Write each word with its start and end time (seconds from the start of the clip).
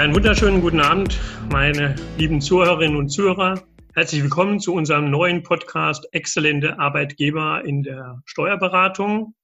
Einen 0.00 0.14
wunderschönen 0.14 0.62
guten 0.62 0.80
Abend, 0.80 1.20
meine 1.50 1.94
lieben 2.16 2.40
Zuhörerinnen 2.40 2.96
und 2.96 3.10
Zuhörer. 3.10 3.62
Herzlich 3.92 4.22
willkommen 4.22 4.58
zu 4.58 4.72
unserem 4.72 5.10
neuen 5.10 5.42
Podcast 5.42 6.08
Exzellente 6.12 6.78
Arbeitgeber 6.78 7.62
in 7.66 7.82
der 7.82 8.22
Steuerberatung. 8.24 9.34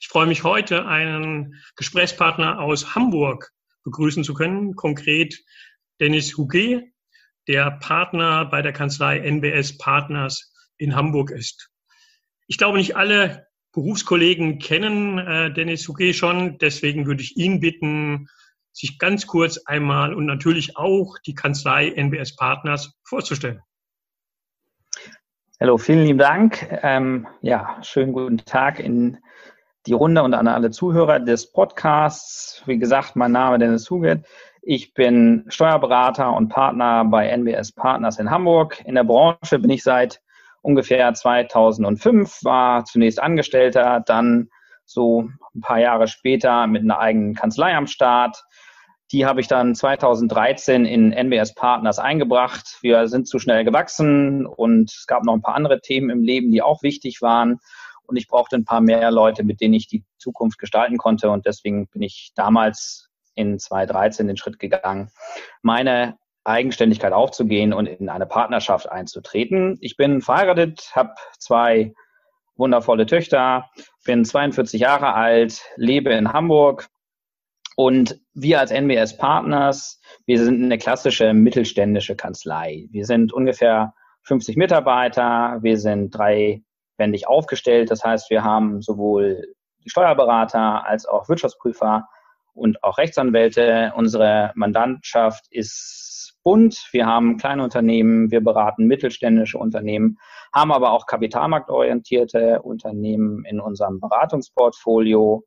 Ich 0.00 0.08
freue 0.08 0.26
mich 0.26 0.42
heute, 0.42 0.86
einen 0.86 1.54
Gesprächspartner 1.76 2.58
aus 2.58 2.96
Hamburg 2.96 3.52
begrüßen 3.84 4.24
zu 4.24 4.34
können, 4.34 4.74
konkret 4.74 5.40
Dennis 6.00 6.36
Huge, 6.36 6.82
der 7.46 7.70
Partner 7.70 8.44
bei 8.44 8.62
der 8.62 8.72
Kanzlei 8.72 9.20
NBS 9.20 9.78
Partners 9.78 10.52
in 10.78 10.96
Hamburg 10.96 11.30
ist. 11.30 11.70
Ich 12.48 12.58
glaube, 12.58 12.78
nicht 12.78 12.96
alle 12.96 13.46
Berufskollegen 13.72 14.58
kennen 14.58 15.18
äh, 15.18 15.52
Dennis 15.52 15.86
Huge 15.86 16.12
schon, 16.12 16.58
deswegen 16.58 17.06
würde 17.06 17.22
ich 17.22 17.36
ihn 17.36 17.60
bitten, 17.60 18.28
sich 18.76 18.98
ganz 18.98 19.26
kurz 19.26 19.58
einmal 19.64 20.12
und 20.12 20.26
natürlich 20.26 20.76
auch 20.76 21.16
die 21.24 21.34
Kanzlei 21.34 21.88
NBS 21.88 22.36
Partners 22.36 22.92
vorzustellen. 23.04 23.62
Hallo, 25.58 25.78
vielen 25.78 26.04
lieben 26.04 26.18
Dank. 26.18 26.68
Ähm, 26.82 27.26
ja, 27.40 27.78
schönen 27.82 28.12
guten 28.12 28.36
Tag 28.36 28.78
in 28.78 29.16
die 29.86 29.94
Runde 29.94 30.22
und 30.22 30.34
an 30.34 30.46
alle 30.46 30.70
Zuhörer 30.70 31.20
des 31.20 31.50
Podcasts. 31.50 32.62
Wie 32.66 32.78
gesagt, 32.78 33.16
mein 33.16 33.32
Name 33.32 33.56
ist 33.56 33.60
Dennis 33.60 33.90
Huget. 33.90 34.26
Ich 34.60 34.92
bin 34.92 35.46
Steuerberater 35.48 36.34
und 36.34 36.48
Partner 36.50 37.06
bei 37.06 37.28
NBS 37.28 37.72
Partners 37.72 38.18
in 38.18 38.30
Hamburg. 38.30 38.82
In 38.84 38.96
der 38.96 39.04
Branche 39.04 39.58
bin 39.58 39.70
ich 39.70 39.84
seit 39.84 40.20
ungefähr 40.60 41.14
2005, 41.14 42.44
war 42.44 42.84
zunächst 42.84 43.22
Angestellter, 43.22 44.02
dann 44.04 44.50
so 44.84 45.28
ein 45.54 45.60
paar 45.60 45.78
Jahre 45.78 46.08
später 46.08 46.66
mit 46.66 46.82
einer 46.82 46.98
eigenen 46.98 47.34
Kanzlei 47.34 47.74
am 47.74 47.86
Start, 47.86 48.44
die 49.12 49.24
habe 49.24 49.40
ich 49.40 49.48
dann 49.48 49.74
2013 49.74 50.84
in 50.84 51.12
NBS 51.12 51.54
Partners 51.54 51.98
eingebracht. 51.98 52.78
Wir 52.80 53.06
sind 53.08 53.28
zu 53.28 53.38
schnell 53.38 53.64
gewachsen 53.64 54.46
und 54.46 54.90
es 54.90 55.06
gab 55.06 55.24
noch 55.24 55.34
ein 55.34 55.42
paar 55.42 55.54
andere 55.54 55.80
Themen 55.80 56.10
im 56.10 56.22
Leben, 56.22 56.50
die 56.50 56.62
auch 56.62 56.82
wichtig 56.82 57.22
waren. 57.22 57.60
Und 58.06 58.16
ich 58.16 58.28
brauchte 58.28 58.56
ein 58.56 58.64
paar 58.64 58.80
mehr 58.80 59.10
Leute, 59.10 59.44
mit 59.44 59.60
denen 59.60 59.74
ich 59.74 59.88
die 59.88 60.04
Zukunft 60.18 60.58
gestalten 60.58 60.96
konnte. 60.96 61.30
Und 61.30 61.46
deswegen 61.46 61.88
bin 61.88 62.02
ich 62.02 62.32
damals 62.34 63.08
in 63.34 63.58
2013 63.58 64.26
den 64.26 64.36
Schritt 64.36 64.58
gegangen, 64.58 65.10
meine 65.62 66.16
Eigenständigkeit 66.44 67.12
aufzugehen 67.12 67.72
und 67.72 67.86
in 67.86 68.08
eine 68.08 68.26
Partnerschaft 68.26 68.88
einzutreten. 68.90 69.76
Ich 69.80 69.96
bin 69.96 70.20
verheiratet, 70.20 70.92
habe 70.94 71.14
zwei 71.38 71.92
wundervolle 72.56 73.06
Töchter, 73.06 73.68
bin 74.04 74.24
42 74.24 74.80
Jahre 74.80 75.14
alt, 75.14 75.62
lebe 75.76 76.12
in 76.12 76.32
Hamburg 76.32 76.88
und 77.76 78.18
wir 78.32 78.58
als 78.58 78.70
NBS 78.70 79.18
Partners, 79.18 80.00
wir 80.24 80.42
sind 80.42 80.64
eine 80.64 80.78
klassische 80.78 81.34
mittelständische 81.34 82.16
Kanzlei. 82.16 82.86
Wir 82.90 83.04
sind 83.04 83.34
ungefähr 83.34 83.92
50 84.22 84.56
Mitarbeiter, 84.56 85.58
wir 85.60 85.78
sind 85.78 86.10
dreibändig 86.10 87.28
aufgestellt. 87.28 87.90
Das 87.90 88.02
heißt, 88.02 88.30
wir 88.30 88.42
haben 88.42 88.80
sowohl 88.80 89.54
die 89.84 89.90
Steuerberater 89.90 90.86
als 90.86 91.04
auch 91.04 91.28
Wirtschaftsprüfer 91.28 92.08
und 92.54 92.82
auch 92.82 92.96
Rechtsanwälte. 92.96 93.92
Unsere 93.94 94.52
Mandantschaft 94.54 95.44
ist 95.50 96.38
bunt. 96.42 96.88
Wir 96.92 97.04
haben 97.04 97.36
kleine 97.36 97.62
Unternehmen, 97.62 98.30
wir 98.30 98.42
beraten 98.42 98.86
mittelständische 98.86 99.58
Unternehmen, 99.58 100.16
haben 100.54 100.72
aber 100.72 100.92
auch 100.92 101.04
kapitalmarktorientierte 101.04 102.62
Unternehmen 102.62 103.44
in 103.44 103.60
unserem 103.60 104.00
Beratungsportfolio. 104.00 105.44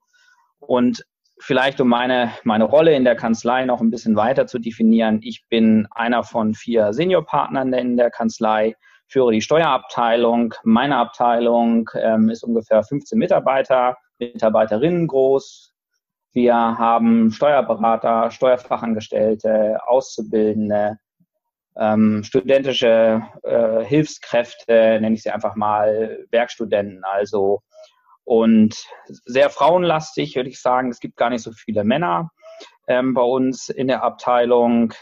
Und 0.59 1.03
vielleicht 1.39 1.79
um 1.81 1.87
meine, 1.87 2.33
meine 2.43 2.65
Rolle 2.65 2.93
in 2.93 3.03
der 3.03 3.15
Kanzlei 3.15 3.65
noch 3.65 3.81
ein 3.81 3.91
bisschen 3.91 4.15
weiter 4.15 4.47
zu 4.47 4.59
definieren. 4.59 5.19
Ich 5.23 5.45
bin 5.49 5.87
einer 5.91 6.23
von 6.23 6.53
vier 6.53 6.93
Seniorpartnern 6.93 7.73
in 7.73 7.97
der 7.97 8.11
Kanzlei, 8.11 8.75
führe 9.07 9.31
die 9.31 9.41
Steuerabteilung. 9.41 10.53
Meine 10.63 10.97
Abteilung 10.97 11.89
ähm, 11.95 12.29
ist 12.29 12.43
ungefähr 12.43 12.83
15 12.83 13.17
Mitarbeiter, 13.17 13.97
Mitarbeiterinnen 14.19 15.07
groß. 15.07 15.73
Wir 16.33 16.53
haben 16.53 17.31
Steuerberater, 17.31 18.29
Steuerfachangestellte, 18.29 19.79
Auszubildende, 19.87 20.97
ähm, 21.77 22.23
studentische 22.23 23.23
äh, 23.43 23.83
Hilfskräfte, 23.83 24.99
nenne 25.01 25.15
ich 25.15 25.23
sie 25.23 25.31
einfach 25.31 25.55
mal, 25.55 26.25
Werkstudenten, 26.29 27.03
also 27.03 27.61
und 28.29 28.85
sehr 29.25 29.49
frauenlastig, 29.49 30.35
würde 30.35 30.49
ich 30.49 30.61
sagen. 30.61 30.91
Es 30.91 30.99
gibt 30.99 31.17
gar 31.17 31.31
nicht 31.31 31.41
so 31.41 31.51
viele 31.51 31.83
Männer 31.83 32.29
ähm, 32.87 33.15
bei 33.15 33.23
uns 33.23 33.69
in 33.69 33.87
der 33.87 34.03
Abteilung. 34.03 34.93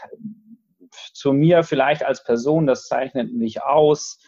Zu 1.12 1.34
mir 1.34 1.62
vielleicht 1.62 2.02
als 2.02 2.24
Person, 2.24 2.66
das 2.66 2.86
zeichnet 2.86 3.30
mich 3.34 3.62
aus. 3.62 4.18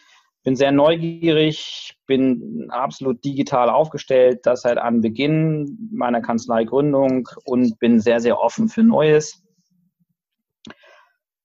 Bin 0.43 0.55
sehr 0.55 0.71
neugierig, 0.71 1.97
bin 2.05 2.67
absolut 2.69 3.25
digital 3.25 3.71
aufgestellt, 3.71 4.41
das 4.43 4.61
seit 4.61 4.77
Anbeginn 4.77 5.89
meiner 5.91 6.21
Kanzleigründung 6.21 7.27
und 7.43 7.79
bin 7.79 7.99
sehr, 7.99 8.19
sehr 8.19 8.39
offen 8.39 8.69
für 8.69 8.83
Neues. 8.83 9.43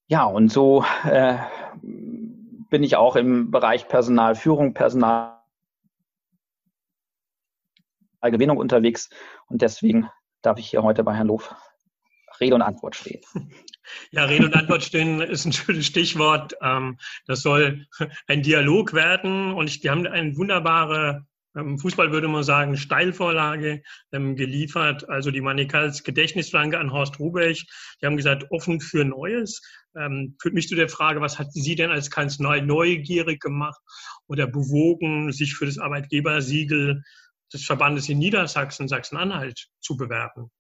Ja, 0.09 0.25
und 0.25 0.53
so 0.53 0.85
äh, 1.11 1.39
bin 1.83 2.83
ich 2.83 2.97
auch 2.97 3.17
im 3.17 3.51
Bereich 3.51 3.89
Personalführung, 3.89 4.75
Personal 4.75 5.36
Gewinnung 8.31 8.59
unterwegs 8.59 9.09
und 9.47 9.63
deswegen 9.63 10.09
darf 10.43 10.59
ich 10.59 10.69
hier 10.69 10.83
heute 10.83 11.05
bei 11.05 11.15
Herrn 11.15 11.29
Lof 11.29 11.55
Rede 12.41 12.55
und 12.55 12.63
Antwort 12.63 12.97
stehen. 12.97 13.21
Ja, 14.11 14.25
Rede 14.25 14.47
und 14.47 14.57
Antwort 14.57 14.83
stehen 14.83 15.21
ist 15.21 15.45
ein 15.45 15.53
schönes 15.53 15.87
Stichwort. 15.87 16.55
Ähm, 16.61 16.99
das 17.29 17.43
soll 17.43 17.87
ein 18.27 18.43
Dialog 18.43 18.95
werden 18.95 19.53
und 19.53 19.85
die 19.85 19.91
haben 19.91 20.05
eine 20.09 20.37
wunderbare 20.37 21.25
im 21.57 21.79
Fußball 21.79 22.13
würde 22.13 22.29
man 22.29 22.43
sagen, 22.43 22.77
Steilvorlage 22.77 23.83
ähm, 24.13 24.37
geliefert, 24.37 25.09
also 25.09 25.31
die 25.31 25.41
Manikals 25.41 26.05
Gedächtnisflanke 26.05 26.79
an 26.79 26.93
Horst 26.93 27.19
Rubesch. 27.19 27.67
Die 28.01 28.07
haben 28.07 28.19
gesagt, 28.19 28.47
offen 28.51 28.81
für 28.81 29.05
Neues. 29.05 29.63
Ähm, 29.97 30.37
führt 30.39 30.55
mich 30.55 30.69
zu 30.69 30.75
der 30.75 30.91
Frage, 30.91 31.23
was 31.23 31.39
hat 31.39 31.53
Sie 31.53 31.75
denn 31.75 31.91
als 31.91 32.11
Kanzlei 32.11 32.61
neugierig 32.61 33.41
gemacht 33.41 33.81
oder 34.27 34.47
bewogen, 34.47 35.33
sich 35.33 35.55
für 35.55 35.65
das 35.65 35.79
Arbeitgebersiegel 35.79 37.03
des 37.53 37.65
Verbandes 37.65 38.09
in 38.09 38.19
Niedersachsen, 38.19 38.89
Sachsen-Anhalt 38.89 39.69
zu 39.81 39.97
bewerben? 39.97 40.51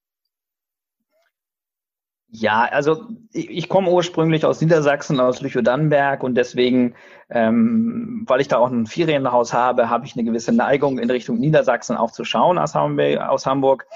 Ja, 2.28 2.64
also 2.64 3.08
ich, 3.32 3.50
ich 3.50 3.68
komme 3.68 3.90
ursprünglich 3.90 4.44
aus 4.44 4.60
Niedersachsen, 4.60 5.20
aus 5.20 5.40
Lüchow-Dannenberg 5.40 6.22
und 6.22 6.34
deswegen, 6.34 6.94
ähm, 7.30 8.24
weil 8.26 8.40
ich 8.40 8.48
da 8.48 8.58
auch 8.58 8.70
ein 8.70 8.86
Ferienhaus 8.86 9.52
habe, 9.52 9.88
habe 9.88 10.06
ich 10.06 10.14
eine 10.16 10.24
gewisse 10.24 10.52
Neigung 10.52 10.98
in 10.98 11.08
Richtung 11.10 11.38
Niedersachsen 11.38 11.96
auch 11.96 12.10
zu 12.10 12.24
schauen 12.24 12.58
aus 12.58 12.74
Hamburg, 12.74 13.86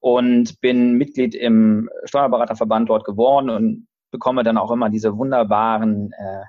und 0.00 0.60
bin 0.60 0.92
Mitglied 0.94 1.34
im 1.34 1.90
Steuerberaterverband 2.04 2.88
dort 2.88 3.04
geworden 3.04 3.50
und 3.50 3.88
bekomme 4.12 4.44
dann 4.44 4.58
auch 4.58 4.70
immer 4.70 4.88
diese 4.88 5.16
wunderbaren 5.16 6.12
äh, 6.12 6.44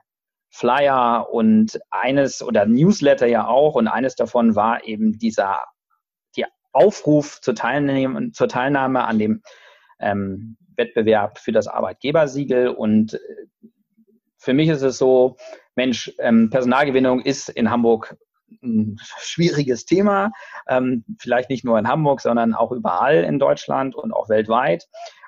Flyer 0.50 1.28
und 1.32 1.80
eines 1.90 2.44
oder 2.44 2.66
Newsletter 2.66 3.26
ja 3.28 3.48
auch 3.48 3.76
und 3.76 3.88
eines 3.88 4.16
davon 4.16 4.56
war 4.56 4.86
eben 4.86 5.18
dieser 5.18 5.64
Aufruf 6.78 7.42
zur 7.42 7.56
Teilnahme, 7.56 8.32
zur 8.32 8.48
Teilnahme 8.48 9.06
an 9.06 9.20
dem 9.20 9.42
ähm, 10.00 10.58
Wettbewerb 10.76 11.40
für 11.40 11.52
das 11.52 11.68
Arbeitgebersiegel. 11.68 12.70
Und 12.70 13.16
äh, 13.16 13.20
für 14.38 14.54
mich 14.54 14.70
ist 14.70 14.84
es 14.84 14.98
so, 14.98 15.38
Mensch, 15.76 16.14
ähm, 16.20 16.50
Personalgewinnung 16.50 17.22
ist 17.22 17.50
in 17.50 17.70
Hamburg 17.70 18.16
ein 18.64 18.98
schwieriges 19.20 19.86
Thema, 19.86 20.32
ähm, 20.68 21.04
vielleicht 21.20 21.50
nicht 21.50 21.66
nur 21.66 21.78
in 21.78 21.88
Hamburg, 21.88 22.22
sondern 22.22 22.54
auch 22.54 22.72
überall 22.72 23.24
in 23.24 23.40
Deutschland 23.40 23.96
und 23.96 24.14
auch 24.14 24.30
weltweit. 24.30 24.88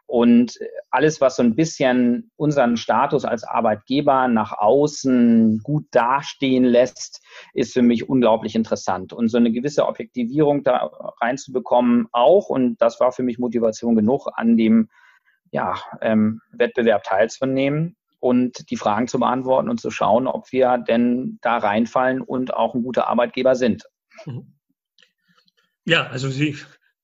Und 0.09 0.57
alles, 0.89 1.21
was 1.21 1.35
so 1.35 1.43
ein 1.43 1.53
bisschen 1.53 2.31
unseren 2.35 2.77
Status 2.77 3.25
als 3.25 3.43
Arbeitgeber 3.43 4.27
nach 4.27 4.53
außen 4.57 5.59
gut 5.61 5.85
dastehen 5.91 6.63
lässt, 6.63 7.23
ist 7.53 7.73
für 7.73 7.83
mich 7.83 8.09
unglaublich 8.09 8.55
interessant. 8.55 9.13
Und 9.13 9.27
so 9.27 9.37
eine 9.37 9.51
gewisse 9.51 9.85
Objektivierung 9.85 10.63
da 10.63 10.89
reinzubekommen 11.21 12.07
auch, 12.11 12.49
und 12.49 12.81
das 12.81 12.99
war 12.99 13.11
für 13.11 13.21
mich 13.21 13.37
Motivation 13.37 13.95
genug, 13.95 14.27
an 14.33 14.57
dem 14.57 14.89
ja, 15.51 15.75
ähm, 16.01 16.41
Wettbewerb 16.53 17.03
teilzunehmen 17.03 17.95
und 18.19 18.71
die 18.71 18.77
Fragen 18.77 19.07
zu 19.07 19.19
beantworten 19.19 19.69
und 19.69 19.79
zu 19.79 19.91
schauen, 19.91 20.25
ob 20.25 20.51
wir 20.51 20.79
denn 20.79 21.37
da 21.41 21.59
reinfallen 21.59 22.21
und 22.21 22.51
auch 22.51 22.73
ein 22.73 22.81
guter 22.81 23.07
Arbeitgeber 23.09 23.53
sind. 23.53 23.83
Mhm. 24.25 24.55
Ja, 25.85 26.07
also 26.07 26.29
Sie 26.29 26.57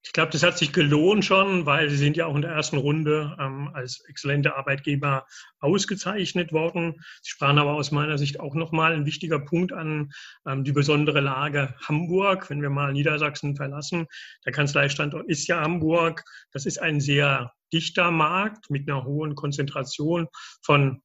ich 0.05 0.13
glaube, 0.13 0.31
das 0.31 0.43
hat 0.43 0.57
sich 0.57 0.71
gelohnt 0.71 1.25
schon, 1.25 1.65
weil 1.65 1.89
Sie 1.89 1.97
sind 1.97 2.15
ja 2.15 2.27
auch 2.27 2.35
in 2.35 2.43
der 2.43 2.51
ersten 2.51 2.77
Runde 2.77 3.35
ähm, 3.39 3.71
als 3.73 4.03
exzellente 4.07 4.55
Arbeitgeber 4.55 5.25
ausgezeichnet 5.59 6.53
worden. 6.53 6.93
Sie 7.23 7.31
sprachen 7.31 7.57
aber 7.57 7.73
aus 7.73 7.91
meiner 7.91 8.19
Sicht 8.19 8.39
auch 8.39 8.53
nochmal 8.53 8.93
ein 8.93 9.07
wichtiger 9.07 9.39
Punkt 9.39 9.73
an, 9.73 10.11
ähm, 10.45 10.63
die 10.63 10.73
besondere 10.73 11.21
Lage 11.21 11.73
Hamburg. 11.87 12.51
Wenn 12.51 12.61
wir 12.61 12.69
mal 12.69 12.93
Niedersachsen 12.93 13.55
verlassen, 13.55 14.05
der 14.45 14.53
Kanzleistandort 14.53 15.27
ist 15.27 15.47
ja 15.47 15.61
Hamburg. 15.61 16.23
Das 16.51 16.67
ist 16.67 16.79
ein 16.79 17.01
sehr 17.01 17.51
dichter 17.73 18.11
Markt 18.11 18.69
mit 18.69 18.87
einer 18.87 19.05
hohen 19.05 19.33
Konzentration 19.33 20.27
von 20.61 21.01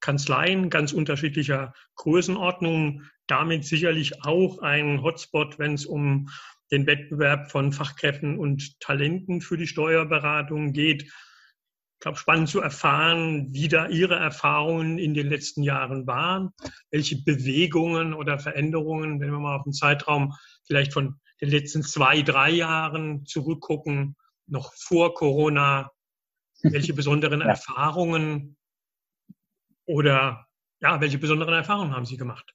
Kanzleien 0.00 0.70
ganz 0.70 0.92
unterschiedlicher 0.92 1.72
Größenordnungen, 1.94 3.10
damit 3.26 3.64
sicherlich 3.64 4.22
auch 4.24 4.58
ein 4.58 5.02
Hotspot, 5.02 5.58
wenn 5.58 5.74
es 5.74 5.86
um 5.86 6.28
den 6.70 6.86
Wettbewerb 6.86 7.50
von 7.50 7.72
Fachkräften 7.72 8.38
und 8.38 8.80
Talenten 8.80 9.40
für 9.40 9.56
die 9.56 9.66
Steuerberatung 9.66 10.72
geht. 10.72 11.02
Ich 11.04 12.00
glaube, 12.00 12.18
spannend 12.18 12.48
zu 12.48 12.60
erfahren, 12.60 13.52
wie 13.52 13.68
da 13.68 13.88
Ihre 13.88 14.16
Erfahrungen 14.16 14.98
in 14.98 15.14
den 15.14 15.28
letzten 15.28 15.62
Jahren 15.62 16.06
waren, 16.06 16.50
welche 16.90 17.22
Bewegungen 17.22 18.12
oder 18.14 18.38
Veränderungen, 18.38 19.20
wenn 19.20 19.30
wir 19.30 19.38
mal 19.38 19.56
auf 19.56 19.64
den 19.64 19.72
Zeitraum 19.72 20.34
vielleicht 20.66 20.92
von 20.92 21.20
den 21.40 21.50
letzten 21.50 21.82
zwei, 21.82 22.22
drei 22.22 22.50
Jahren 22.50 23.24
zurückgucken, 23.26 24.16
noch 24.46 24.72
vor 24.74 25.14
Corona, 25.14 25.90
welche 26.62 26.94
besonderen 26.94 27.40
ja. 27.40 27.46
Erfahrungen 27.46 28.56
oder 29.86 30.46
ja, 30.80 31.00
welche 31.00 31.18
besonderen 31.18 31.54
Erfahrungen 31.54 31.94
haben 31.94 32.04
Sie 32.04 32.16
gemacht? 32.16 32.54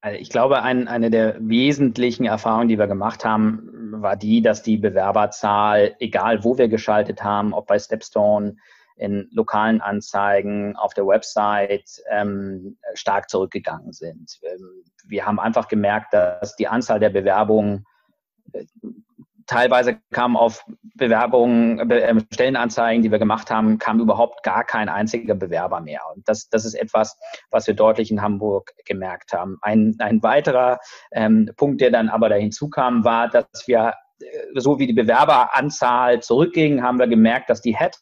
Also 0.00 0.18
ich 0.18 0.30
glaube, 0.30 0.62
ein, 0.62 0.88
eine 0.88 1.10
der 1.10 1.36
wesentlichen 1.40 2.26
Erfahrungen, 2.26 2.68
die 2.68 2.78
wir 2.78 2.86
gemacht 2.86 3.24
haben, 3.24 3.70
war 4.02 4.16
die, 4.16 4.42
dass 4.42 4.62
die 4.62 4.76
Bewerberzahl, 4.76 5.96
egal 5.98 6.44
wo 6.44 6.58
wir 6.58 6.68
geschaltet 6.68 7.24
haben, 7.24 7.52
ob 7.52 7.66
bei 7.66 7.78
Stepstone, 7.78 8.56
in 8.96 9.28
lokalen 9.30 9.82
Anzeigen, 9.82 10.74
auf 10.74 10.94
der 10.94 11.06
Website, 11.06 12.02
ähm, 12.10 12.78
stark 12.94 13.28
zurückgegangen 13.28 13.92
sind. 13.92 14.40
Ähm, 14.42 14.84
wir 15.06 15.26
haben 15.26 15.38
einfach 15.38 15.68
gemerkt, 15.68 16.14
dass 16.14 16.56
die 16.56 16.66
Anzahl 16.66 16.98
der 16.98 17.10
Bewerbungen 17.10 17.84
äh, 18.52 18.64
teilweise 19.46 19.98
kam 20.12 20.36
auf 20.36 20.64
Bewerbungen, 20.94 21.90
äh, 21.90 22.14
Stellenanzeigen, 22.32 23.02
die 23.02 23.10
wir 23.10 23.18
gemacht 23.18 23.50
haben, 23.50 23.78
kam 23.78 24.00
überhaupt 24.00 24.42
gar 24.42 24.64
kein 24.64 24.88
einziger 24.88 25.34
Bewerber 25.34 25.80
mehr. 25.80 26.00
Und 26.14 26.28
das, 26.28 26.48
das 26.48 26.64
ist 26.64 26.74
etwas, 26.74 27.18
was 27.50 27.66
wir 27.66 27.74
deutlich 27.74 28.10
in 28.10 28.22
Hamburg 28.22 28.72
gemerkt 28.84 29.32
haben. 29.32 29.58
Ein, 29.62 29.96
ein 29.98 30.22
weiterer 30.22 30.78
ähm, 31.12 31.50
Punkt, 31.56 31.80
der 31.80 31.90
dann 31.90 32.08
aber 32.08 32.28
da 32.28 32.36
hinzukam, 32.36 33.04
war, 33.04 33.28
dass 33.28 33.46
wir, 33.66 33.94
äh, 34.20 34.60
so 34.60 34.78
wie 34.78 34.86
die 34.86 34.92
Bewerberanzahl 34.92 36.20
zurückging, 36.22 36.82
haben 36.82 36.98
wir 36.98 37.06
gemerkt, 37.06 37.50
dass 37.50 37.60
die 37.60 37.76
Head 37.76 37.96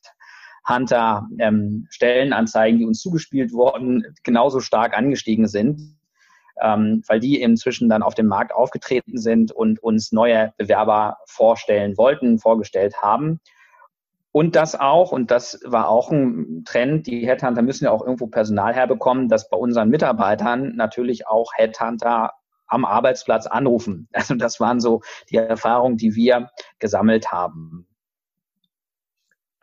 Hunter 0.67 1.29
ähm, 1.39 1.87
Stellenanzeigen, 1.91 2.79
die 2.79 2.87
uns 2.87 3.01
zugespielt 3.01 3.53
wurden, 3.53 4.15
genauso 4.23 4.61
stark 4.61 4.97
angestiegen 4.97 5.47
sind 5.47 5.95
ähm, 6.61 7.03
weil 7.07 7.21
die 7.21 7.41
inzwischen 7.41 7.89
dann 7.89 8.03
auf 8.03 8.15
dem 8.15 8.27
Markt 8.27 8.55
aufgetreten 8.55 9.19
sind 9.19 9.53
und 9.53 9.83
uns 9.83 10.13
neue 10.13 10.53
Bewerber 10.57 11.19
vorstellen 11.27 11.97
wollten, 11.97 12.39
vorgestellt 12.39 13.03
haben. 13.03 13.41
Und 14.33 14.57
das 14.57 14.79
auch, 14.79 15.13
und 15.13 15.31
das 15.31 15.61
war 15.65 15.89
auch 15.89 16.11
ein 16.11 16.65
Trend, 16.65 17.07
die 17.07 17.27
Headhunter 17.27 17.63
müssen 17.63 17.85
ja 17.85 17.93
auch 17.93 18.03
irgendwo 18.03 18.27
Personal 18.27 18.75
herbekommen, 18.75 19.29
dass 19.29 19.49
bei 19.49 19.57
unseren 19.57 19.91
Mitarbeitern 19.91 20.75
natürlich 20.75 21.29
auch 21.29 21.53
Headhunter 21.55 22.33
am 22.67 22.85
Arbeitsplatz 22.85 23.47
anrufen. 23.47 24.09
Also 24.13 24.35
das 24.35 24.59
waren 24.59 24.81
so 24.81 25.03
die 25.31 25.37
Erfahrungen, 25.37 25.97
die 25.97 26.15
wir 26.15 26.51
gesammelt 26.79 27.31
haben. 27.31 27.87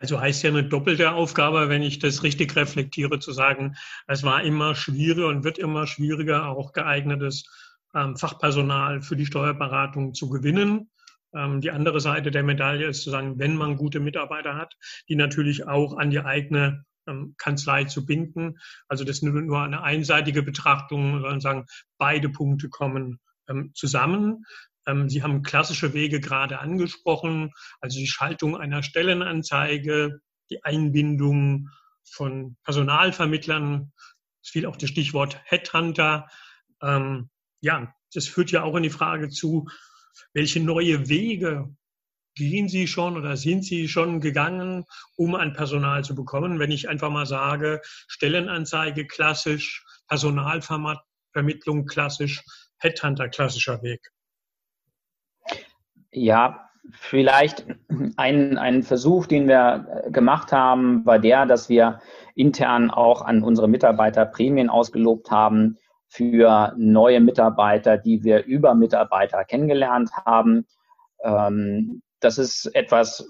Also 0.01 0.19
heißt 0.19 0.41
ja 0.41 0.49
eine 0.49 0.63
doppelte 0.63 1.11
Aufgabe, 1.11 1.69
wenn 1.69 1.83
ich 1.83 1.99
das 1.99 2.23
richtig 2.23 2.55
reflektiere, 2.55 3.19
zu 3.19 3.31
sagen, 3.33 3.75
es 4.07 4.23
war 4.23 4.41
immer 4.41 4.73
schwieriger 4.73 5.27
und 5.27 5.43
wird 5.43 5.59
immer 5.59 5.85
schwieriger, 5.85 6.47
auch 6.47 6.73
geeignetes 6.73 7.45
ähm, 7.93 8.17
Fachpersonal 8.17 9.03
für 9.03 9.15
die 9.15 9.27
Steuerberatung 9.27 10.15
zu 10.15 10.27
gewinnen. 10.27 10.89
Ähm, 11.35 11.61
die 11.61 11.69
andere 11.69 11.99
Seite 11.99 12.31
der 12.31 12.41
Medaille 12.41 12.87
ist 12.87 13.03
zu 13.03 13.11
sagen, 13.11 13.37
wenn 13.37 13.55
man 13.55 13.77
gute 13.77 13.99
Mitarbeiter 13.99 14.55
hat, 14.55 14.75
die 15.07 15.15
natürlich 15.15 15.67
auch 15.67 15.95
an 15.95 16.09
die 16.09 16.21
eigene 16.21 16.83
ähm, 17.05 17.35
Kanzlei 17.37 17.83
zu 17.83 18.03
binden. 18.03 18.57
Also 18.87 19.03
das 19.03 19.17
ist 19.17 19.23
nur 19.23 19.61
eine 19.61 19.83
einseitige 19.83 20.41
Betrachtung, 20.41 21.21
sondern 21.21 21.41
sagen, 21.41 21.65
beide 21.99 22.29
Punkte 22.29 22.69
kommen 22.69 23.19
ähm, 23.47 23.71
zusammen. 23.75 24.45
Ähm, 24.87 25.09
Sie 25.09 25.23
haben 25.23 25.43
klassische 25.43 25.93
Wege 25.93 26.19
gerade 26.19 26.59
angesprochen, 26.59 27.51
also 27.79 27.99
die 27.99 28.07
Schaltung 28.07 28.57
einer 28.57 28.83
Stellenanzeige, 28.83 30.21
die 30.49 30.63
Einbindung 30.63 31.69
von 32.03 32.57
Personalvermittlern. 32.63 33.91
Es 34.43 34.49
fiel 34.49 34.65
auch 34.65 34.75
das 34.75 34.89
Stichwort 34.89 35.39
Headhunter. 35.45 36.27
Ähm, 36.81 37.29
ja, 37.61 37.93
das 38.13 38.27
führt 38.27 38.51
ja 38.51 38.63
auch 38.63 38.75
in 38.75 38.83
die 38.83 38.89
Frage 38.89 39.29
zu, 39.29 39.67
welche 40.33 40.59
neue 40.59 41.07
Wege 41.09 41.73
gehen 42.35 42.69
Sie 42.69 42.87
schon 42.87 43.17
oder 43.17 43.37
sind 43.37 43.63
Sie 43.63 43.87
schon 43.87 44.21
gegangen, 44.21 44.85
um 45.15 45.35
an 45.35 45.53
Personal 45.53 46.03
zu 46.03 46.15
bekommen? 46.15 46.59
Wenn 46.59 46.71
ich 46.71 46.89
einfach 46.89 47.09
mal 47.09 47.25
sage, 47.25 47.81
Stellenanzeige 48.07 49.05
klassisch, 49.05 49.85
Personalvermittlung 50.07 51.85
klassisch, 51.85 52.41
Headhunter 52.77 53.29
klassischer 53.29 53.81
Weg. 53.83 54.11
Ja, 56.11 56.69
vielleicht 56.91 57.65
ein, 58.17 58.57
ein 58.57 58.83
Versuch, 58.83 59.27
den 59.27 59.47
wir 59.47 60.03
äh, 60.05 60.11
gemacht 60.11 60.51
haben, 60.51 61.05
war 61.05 61.19
der, 61.19 61.45
dass 61.45 61.69
wir 61.69 61.99
intern 62.35 62.91
auch 62.91 63.21
an 63.21 63.43
unsere 63.43 63.67
Mitarbeiter 63.67 64.25
Prämien 64.25 64.69
ausgelobt 64.69 65.31
haben 65.31 65.77
für 66.07 66.73
neue 66.77 67.21
Mitarbeiter, 67.21 67.97
die 67.97 68.23
wir 68.23 68.43
über 68.43 68.73
Mitarbeiter 68.75 69.45
kennengelernt 69.45 70.11
haben. 70.25 70.65
Ähm, 71.23 72.01
das 72.19 72.37
ist 72.37 72.65
etwas, 72.75 73.25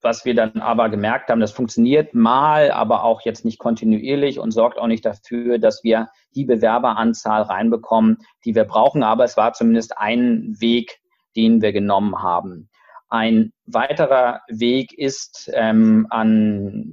was 0.00 0.24
wir 0.24 0.34
dann 0.34 0.60
aber 0.60 0.88
gemerkt 0.88 1.30
haben, 1.30 1.40
das 1.40 1.52
funktioniert 1.52 2.14
mal, 2.14 2.70
aber 2.70 3.04
auch 3.04 3.22
jetzt 3.22 3.44
nicht 3.44 3.58
kontinuierlich 3.58 4.38
und 4.38 4.52
sorgt 4.52 4.78
auch 4.78 4.86
nicht 4.86 5.04
dafür, 5.04 5.58
dass 5.58 5.82
wir 5.84 6.08
die 6.34 6.44
Bewerberanzahl 6.44 7.42
reinbekommen, 7.42 8.18
die 8.44 8.54
wir 8.54 8.64
brauchen. 8.64 9.02
Aber 9.02 9.24
es 9.24 9.36
war 9.36 9.52
zumindest 9.52 9.98
ein 9.98 10.56
Weg, 10.60 11.00
den 11.36 11.62
wir 11.62 11.72
genommen 11.72 12.22
haben. 12.22 12.68
Ein 13.08 13.52
weiterer 13.66 14.40
Weg 14.48 14.92
ist, 14.98 15.50
ähm, 15.54 16.06
an 16.10 16.92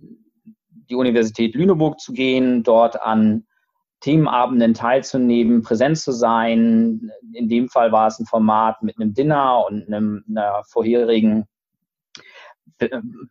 die 0.89 0.95
Universität 0.95 1.55
Lüneburg 1.55 1.99
zu 1.99 2.13
gehen, 2.13 2.63
dort 2.63 3.01
an 3.01 3.45
Themenabenden 4.01 4.73
teilzunehmen, 4.73 5.61
präsent 5.61 5.97
zu 5.97 6.11
sein. 6.11 7.09
In 7.31 7.47
dem 7.47 7.69
Fall 7.69 7.91
war 7.91 8.07
es 8.07 8.19
ein 8.19 8.25
Format 8.25 8.83
mit 8.83 8.99
einem 8.99 9.13
Dinner 9.13 9.65
und 9.65 9.87
einem, 9.87 10.23
einer 10.27 10.63
vorherigen 10.65 11.47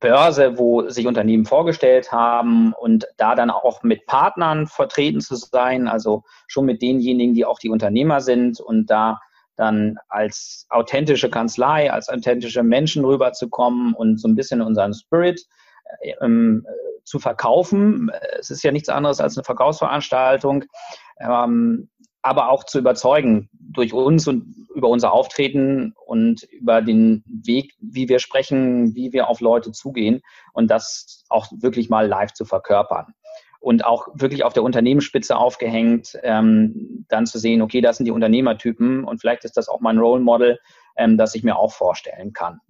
Börse, 0.00 0.58
wo 0.58 0.88
sich 0.88 1.06
Unternehmen 1.06 1.44
vorgestellt 1.44 2.10
haben 2.10 2.72
und 2.72 3.06
da 3.16 3.34
dann 3.34 3.50
auch 3.50 3.82
mit 3.82 4.06
Partnern 4.06 4.66
vertreten 4.66 5.20
zu 5.20 5.36
sein, 5.36 5.88
also 5.88 6.22
schon 6.46 6.64
mit 6.64 6.80
denjenigen, 6.80 7.34
die 7.34 7.44
auch 7.44 7.58
die 7.58 7.68
Unternehmer 7.68 8.20
sind 8.20 8.60
und 8.60 8.86
da 8.86 9.20
dann 9.62 9.96
als 10.08 10.66
authentische 10.70 11.30
Kanzlei, 11.30 11.92
als 11.92 12.08
authentische 12.08 12.64
Menschen 12.64 13.04
rüberzukommen 13.04 13.94
und 13.94 14.20
so 14.20 14.26
ein 14.26 14.34
bisschen 14.34 14.60
unseren 14.60 14.92
Spirit 14.92 15.40
äh, 16.00 16.14
ähm, 16.20 16.66
zu 17.04 17.20
verkaufen. 17.20 18.10
Es 18.38 18.50
ist 18.50 18.64
ja 18.64 18.72
nichts 18.72 18.88
anderes 18.88 19.20
als 19.20 19.36
eine 19.36 19.44
Verkaufsveranstaltung, 19.44 20.64
ähm, 21.20 21.88
aber 22.22 22.48
auch 22.50 22.64
zu 22.64 22.78
überzeugen 22.80 23.48
durch 23.52 23.92
uns 23.92 24.26
und 24.26 24.66
über 24.74 24.88
unser 24.88 25.12
Auftreten 25.12 25.94
und 26.06 26.42
über 26.44 26.82
den 26.82 27.22
Weg, 27.26 27.74
wie 27.80 28.08
wir 28.08 28.18
sprechen, 28.18 28.96
wie 28.96 29.12
wir 29.12 29.28
auf 29.28 29.40
Leute 29.40 29.70
zugehen 29.70 30.22
und 30.52 30.70
das 30.72 31.24
auch 31.28 31.46
wirklich 31.60 31.88
mal 31.88 32.08
live 32.08 32.32
zu 32.32 32.44
verkörpern 32.44 33.14
und 33.62 33.84
auch 33.84 34.08
wirklich 34.14 34.44
auf 34.44 34.52
der 34.52 34.64
Unternehmensspitze 34.64 35.36
aufgehängt, 35.36 36.18
ähm, 36.24 37.06
dann 37.08 37.26
zu 37.26 37.38
sehen, 37.38 37.62
okay, 37.62 37.80
das 37.80 37.96
sind 37.96 38.06
die 38.06 38.10
Unternehmertypen 38.10 39.04
und 39.04 39.20
vielleicht 39.20 39.44
ist 39.44 39.56
das 39.56 39.68
auch 39.68 39.80
mein 39.80 39.98
Role 39.98 40.20
Model, 40.20 40.58
ähm, 40.96 41.16
das 41.16 41.36
ich 41.36 41.44
mir 41.44 41.56
auch 41.56 41.72
vorstellen 41.72 42.32
kann, 42.32 42.60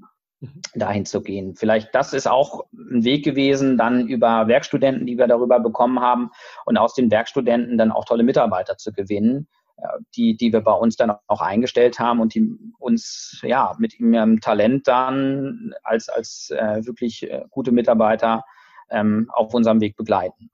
mhm. 0.41 0.61
dahin 0.75 1.07
zu 1.07 1.23
gehen. 1.23 1.57
Vielleicht 1.57 1.95
das 1.95 2.13
ist 2.13 2.29
auch 2.29 2.67
ein 2.75 3.05
Weg 3.05 3.25
gewesen, 3.25 3.79
dann 3.79 4.07
über 4.07 4.49
Werkstudenten, 4.49 5.07
die 5.07 5.17
wir 5.17 5.27
darüber 5.27 5.61
bekommen 5.61 6.01
haben 6.01 6.31
und 6.67 6.77
aus 6.77 6.93
den 6.93 7.11
Werkstudenten 7.11 7.79
dann 7.79 7.91
auch 7.91 8.05
tolle 8.05 8.23
Mitarbeiter 8.23 8.77
zu 8.77 8.93
gewinnen, 8.93 9.49
äh, 9.79 9.87
die, 10.15 10.37
die 10.37 10.53
wir 10.53 10.61
bei 10.61 10.75
uns 10.75 10.97
dann 10.97 11.15
auch 11.27 11.41
eingestellt 11.41 12.01
haben 12.01 12.21
und 12.21 12.35
die 12.35 12.47
uns 12.79 13.41
ja 13.43 13.75
mit 13.79 13.99
ihrem 13.99 14.41
Talent 14.43 14.87
dann 14.89 15.73
als, 15.85 16.11
als 16.11 16.51
äh, 16.51 16.85
wirklich 16.85 17.23
äh, 17.31 17.45
gute 17.49 17.73
Mitarbeiter 17.73 18.45
ähm, 18.93 19.31
auf 19.33 19.55
unserem 19.55 19.81
Weg 19.81 19.97
begleiten. 19.97 20.51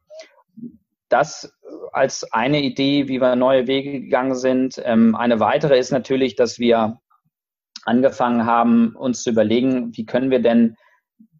Das 1.08 1.52
als 1.92 2.32
eine 2.32 2.62
Idee, 2.62 3.08
wie 3.08 3.20
wir 3.20 3.36
neue 3.36 3.66
Wege 3.66 4.00
gegangen 4.00 4.34
sind. 4.34 4.80
Ähm, 4.84 5.14
eine 5.14 5.40
weitere 5.40 5.78
ist 5.78 5.90
natürlich, 5.90 6.36
dass 6.36 6.58
wir 6.58 7.00
angefangen 7.84 8.46
haben, 8.46 8.94
uns 8.96 9.22
zu 9.22 9.30
überlegen, 9.30 9.96
wie 9.96 10.04
können 10.04 10.30
wir 10.30 10.42
denn 10.42 10.76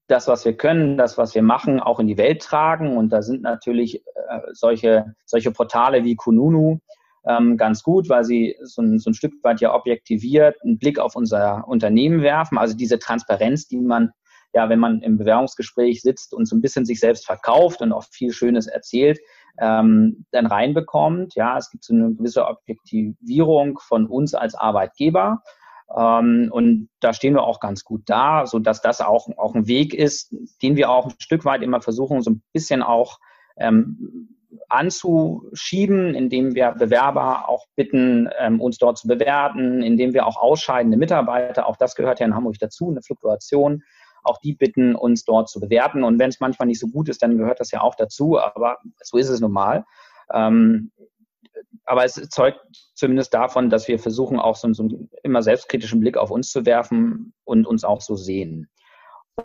das, 0.07 0.27
was 0.27 0.45
wir 0.45 0.57
können, 0.57 0.97
das, 0.97 1.19
was 1.19 1.35
wir 1.35 1.43
machen, 1.43 1.81
auch 1.81 2.01
in 2.01 2.07
die 2.07 2.17
Welt 2.17 2.43
tragen. 2.43 2.97
Und 2.97 3.11
da 3.11 3.21
sind 3.21 3.43
natürlich 3.43 4.03
äh, 4.29 4.41
solche, 4.53 5.15
solche 5.27 5.51
Portale 5.51 6.05
wie 6.05 6.17
Kununu 6.17 6.79
ähm, 7.27 7.59
ganz 7.59 7.83
gut, 7.83 8.09
weil 8.09 8.25
sie 8.25 8.57
so 8.63 8.81
ein, 8.81 8.99
so 8.99 9.11
ein 9.11 9.15
Stück 9.15 9.35
weit 9.43 9.61
ja 9.61 9.75
objektiviert 9.75 10.57
einen 10.65 10.79
Blick 10.79 10.99
auf 10.99 11.15
unser 11.15 11.69
Unternehmen 11.69 12.23
werfen. 12.23 12.57
Also 12.57 12.75
diese 12.75 12.99
Transparenz, 12.99 13.69
die 13.69 13.79
man 13.79 14.13
ja, 14.55 14.69
wenn 14.69 14.79
man 14.79 15.03
im 15.03 15.19
Bewerbungsgespräch 15.19 16.03
sitzt 16.03 16.33
und 16.33 16.47
so 16.47 16.57
ein 16.57 16.61
bisschen 16.61 16.85
sich 16.85 17.01
selbst 17.01 17.27
verkauft 17.27 17.83
und 17.83 17.93
auch 17.93 18.05
viel 18.05 18.33
Schönes 18.33 18.67
erzählt, 18.67 19.19
ähm, 19.61 20.25
dann 20.31 20.47
reinbekommt. 20.47 21.35
Ja, 21.35 21.59
es 21.59 21.71
gibt 21.71 21.85
so 21.85 21.95
eine 21.95 22.15
gewisse 22.15 22.47
Objektivierung 22.47 23.79
von 23.79 24.07
uns 24.07 24.35
als 24.35 24.55
Arbeitgeber. 24.55 25.43
Ähm, 25.97 26.49
und 26.53 26.89
da 27.01 27.13
stehen 27.13 27.35
wir 27.35 27.45
auch 27.45 27.61
ganz 27.61 27.85
gut 27.85 28.03
da, 28.07 28.47
so 28.47 28.59
dass 28.59 28.81
das 28.81 29.01
auch, 29.01 29.29
auch 29.37 29.55
ein 29.55 29.67
Weg 29.67 29.95
ist, 29.95 30.35
den 30.63 30.77
wir 30.77 30.91
auch 30.91 31.07
ein 31.07 31.15
Stück 31.19 31.45
weit 31.45 31.63
immer 31.63 31.81
versuchen, 31.81 32.23
so 32.23 32.31
ein 32.31 32.43
bisschen 32.53 32.83
auch 32.83 33.19
ähm, 33.59 34.29
anzuschieben, 34.69 36.15
indem 36.15 36.55
wir 36.55 36.73
Bewerber 36.73 37.49
auch 37.49 37.67
bitten, 37.75 38.29
ähm, 38.39 38.61
uns 38.61 38.79
dort 38.79 38.99
zu 38.99 39.09
bewerten, 39.09 39.83
indem 39.83 40.13
wir 40.13 40.27
auch 40.27 40.37
ausscheidende 40.37 40.97
Mitarbeiter, 40.97 41.67
auch 41.67 41.77
das 41.77 41.95
gehört 41.95 42.21
ja 42.21 42.27
in 42.27 42.35
Hamburg 42.35 42.57
dazu, 42.59 42.91
eine 42.91 43.03
Fluktuation, 43.03 43.83
auch 44.29 44.39
die 44.39 44.55
bitten, 44.55 44.95
uns 44.95 45.25
dort 45.25 45.49
zu 45.49 45.61
bewerten. 45.61 46.05
Und 46.05 46.19
wenn 46.19 46.29
es 46.29 46.41
manchmal 46.41 46.67
nicht 46.67 46.81
so 46.81 46.89
gut 46.89 47.09
ist, 47.09 47.23
dann 47.23 47.39
gehört 47.39 47.61
das 47.61 47.71
ja 47.71 47.81
auch 47.81 47.95
dazu, 47.95 48.39
aber 48.39 48.79
so 49.03 49.17
ist 49.17 49.29
es 49.29 49.41
normal. 49.41 49.85
Ähm, 50.33 50.93
aber 51.85 52.05
es 52.05 52.15
zeugt 52.29 52.61
zumindest 52.95 53.33
davon, 53.33 53.71
dass 53.71 53.89
wir 53.89 53.99
versuchen, 53.99 54.39
auch 54.39 54.57
so, 54.57 54.73
so 54.73 54.83
einen 54.83 55.11
immer 55.23 55.43
selbstkritischen 55.43 56.01
Blick 56.01 56.17
auf 56.17 56.31
uns 56.31 56.51
zu 56.51 56.67
werfen 56.67 57.33
und 57.45 57.67
uns 57.67 57.85
auch 57.85 58.01
so 58.01 58.15
sehen. 58.15 58.69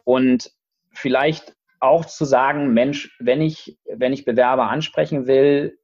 Und 0.04 0.52
vielleicht 0.92 1.56
auch 1.80 2.06
zu 2.06 2.26
sagen, 2.26 2.74
Mensch, 2.74 3.16
wenn 3.20 3.42
ich, 3.42 3.78
wenn 3.86 4.14
ich 4.14 4.26
Bewerber 4.26 4.70
ansprechen 4.70 5.28
will, 5.28 5.78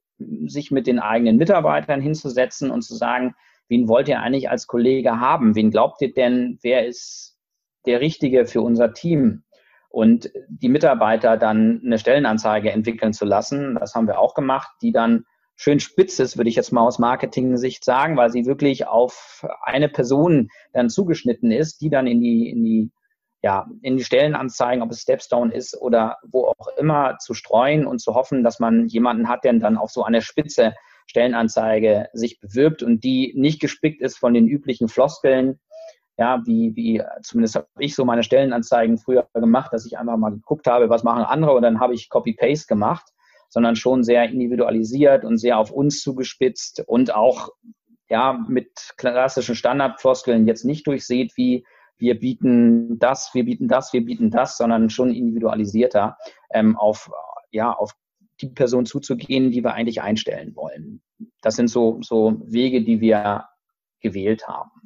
sich 0.46 0.70
mit 0.70 0.86
den 0.86 0.98
eigenen 0.98 1.36
Mitarbeitern 1.36 2.00
hinzusetzen 2.00 2.70
und 2.70 2.82
zu 2.82 2.94
sagen, 2.94 3.34
wen 3.68 3.88
wollt 3.88 4.08
ihr 4.08 4.20
eigentlich 4.20 4.50
als 4.50 4.66
Kollege 4.66 5.20
haben? 5.20 5.54
Wen 5.54 5.70
glaubt 5.70 6.02
ihr 6.02 6.12
denn, 6.12 6.58
wer 6.62 6.86
ist 6.86 7.38
der 7.86 8.00
Richtige 8.00 8.46
für 8.46 8.62
unser 8.62 8.92
Team? 8.92 9.42
Und 9.88 10.30
die 10.48 10.68
Mitarbeiter 10.68 11.36
dann 11.36 11.82
eine 11.84 11.98
Stellenanzeige 11.98 12.70
entwickeln 12.70 13.12
zu 13.12 13.24
lassen, 13.24 13.74
das 13.74 13.94
haben 13.94 14.06
wir 14.06 14.20
auch 14.20 14.34
gemacht, 14.34 14.70
die 14.82 14.92
dann 14.92 15.24
schön 15.56 15.80
spitz 15.80 16.18
ist, 16.20 16.36
würde 16.36 16.48
ich 16.48 16.56
jetzt 16.56 16.72
mal 16.72 16.86
aus 16.86 16.98
Marketing-Sicht 16.98 17.84
sagen, 17.84 18.16
weil 18.16 18.30
sie 18.30 18.46
wirklich 18.46 18.86
auf 18.86 19.46
eine 19.62 19.88
Person 19.88 20.48
dann 20.72 20.88
zugeschnitten 20.88 21.50
ist, 21.50 21.80
die 21.80 21.90
dann 21.90 22.06
in 22.06 22.20
die, 22.20 22.48
in 22.48 22.64
die 22.64 22.90
ja, 23.42 23.66
in 23.82 23.96
die 23.96 24.04
Stellenanzeigen, 24.04 24.82
ob 24.82 24.90
es 24.90 25.00
Stepstone 25.00 25.52
ist 25.52 25.80
oder 25.80 26.18
wo 26.30 26.44
auch 26.46 26.68
immer, 26.78 27.16
zu 27.18 27.34
streuen 27.34 27.86
und 27.86 28.00
zu 28.00 28.14
hoffen, 28.14 28.44
dass 28.44 28.58
man 28.58 28.86
jemanden 28.86 29.28
hat, 29.28 29.44
der 29.44 29.54
dann 29.54 29.78
auf 29.78 29.90
so 29.90 30.04
eine 30.04 30.22
Spitze 30.22 30.74
Stellenanzeige 31.06 32.08
sich 32.12 32.38
bewirbt 32.38 32.82
und 32.82 33.02
die 33.02 33.32
nicht 33.36 33.60
gespickt 33.60 34.00
ist 34.00 34.18
von 34.18 34.34
den 34.34 34.46
üblichen 34.46 34.88
Floskeln, 34.88 35.58
ja, 36.20 36.42
wie, 36.44 36.76
wie 36.76 37.02
zumindest 37.22 37.56
habe 37.56 37.66
ich 37.78 37.94
so 37.94 38.04
meine 38.04 38.22
Stellenanzeigen 38.22 38.98
früher 38.98 39.26
gemacht, 39.32 39.72
dass 39.72 39.86
ich 39.86 39.98
einfach 39.98 40.18
mal 40.18 40.28
geguckt 40.28 40.66
habe, 40.66 40.90
was 40.90 41.02
machen 41.02 41.22
andere 41.22 41.52
und 41.52 41.62
dann 41.62 41.80
habe 41.80 41.94
ich 41.94 42.10
Copy-Paste 42.10 42.66
gemacht, 42.66 43.08
sondern 43.48 43.74
schon 43.74 44.04
sehr 44.04 44.28
individualisiert 44.28 45.24
und 45.24 45.38
sehr 45.38 45.58
auf 45.58 45.70
uns 45.70 46.02
zugespitzt 46.02 46.84
und 46.86 47.14
auch 47.14 47.48
ja 48.10 48.38
mit 48.48 48.90
klassischen 48.98 49.54
Standardfloskeln 49.54 50.46
jetzt 50.46 50.66
nicht 50.66 50.86
durchseht, 50.86 51.32
wie 51.36 51.64
wir 51.96 52.20
bieten 52.20 52.98
das, 52.98 53.30
wir 53.32 53.46
bieten 53.46 53.66
das, 53.66 53.94
wir 53.94 54.04
bieten 54.04 54.30
das, 54.30 54.58
sondern 54.58 54.90
schon 54.90 55.14
individualisierter 55.14 56.18
ähm, 56.50 56.76
auf, 56.76 57.10
ja, 57.50 57.72
auf 57.72 57.94
die 58.42 58.48
Person 58.48 58.84
zuzugehen, 58.84 59.52
die 59.52 59.64
wir 59.64 59.72
eigentlich 59.72 60.02
einstellen 60.02 60.54
wollen. 60.54 61.00
Das 61.40 61.56
sind 61.56 61.68
so, 61.68 61.98
so 62.02 62.42
Wege, 62.44 62.84
die 62.84 63.00
wir 63.00 63.46
gewählt 64.02 64.46
haben. 64.48 64.79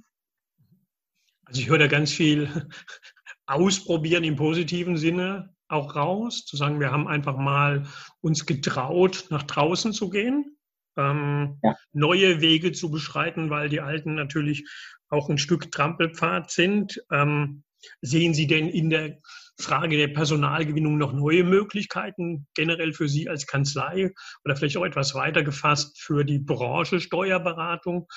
Also 1.54 1.62
ich 1.62 1.68
höre 1.68 1.78
da 1.78 1.86
ganz 1.86 2.12
viel 2.12 2.48
ausprobieren 3.46 4.24
im 4.24 4.34
positiven 4.34 4.96
Sinne 4.96 5.54
auch 5.68 5.94
raus, 5.94 6.44
zu 6.44 6.56
sagen, 6.56 6.80
wir 6.80 6.90
haben 6.90 7.06
einfach 7.06 7.36
mal 7.36 7.86
uns 8.20 8.44
getraut, 8.44 9.26
nach 9.30 9.44
draußen 9.44 9.92
zu 9.92 10.10
gehen, 10.10 10.56
ähm, 10.96 11.60
ja. 11.62 11.76
neue 11.92 12.40
Wege 12.40 12.72
zu 12.72 12.90
beschreiten, 12.90 13.50
weil 13.50 13.68
die 13.68 13.80
alten 13.80 14.16
natürlich 14.16 14.68
auch 15.10 15.28
ein 15.28 15.38
Stück 15.38 15.70
Trampelpfad 15.70 16.50
sind. 16.50 17.00
Ähm, 17.12 17.62
sehen 18.00 18.34
Sie 18.34 18.48
denn 18.48 18.68
in 18.68 18.90
der 18.90 19.20
Frage 19.56 19.96
der 19.96 20.08
Personalgewinnung 20.08 20.98
noch 20.98 21.12
neue 21.12 21.44
Möglichkeiten 21.44 22.48
generell 22.54 22.92
für 22.92 23.08
Sie 23.08 23.28
als 23.28 23.46
Kanzlei 23.46 24.12
oder 24.44 24.56
vielleicht 24.56 24.76
auch 24.76 24.84
etwas 24.84 25.14
weiter 25.14 25.44
gefasst 25.44 26.02
für 26.02 26.24
die 26.24 26.40
Branche 26.40 26.98
Steuerberatung? 26.98 28.08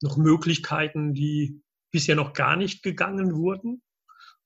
Noch 0.00 0.16
Möglichkeiten, 0.16 1.12
die 1.12 1.60
bisher 1.90 2.16
noch 2.16 2.32
gar 2.32 2.56
nicht 2.56 2.82
gegangen 2.82 3.36
wurden? 3.36 3.82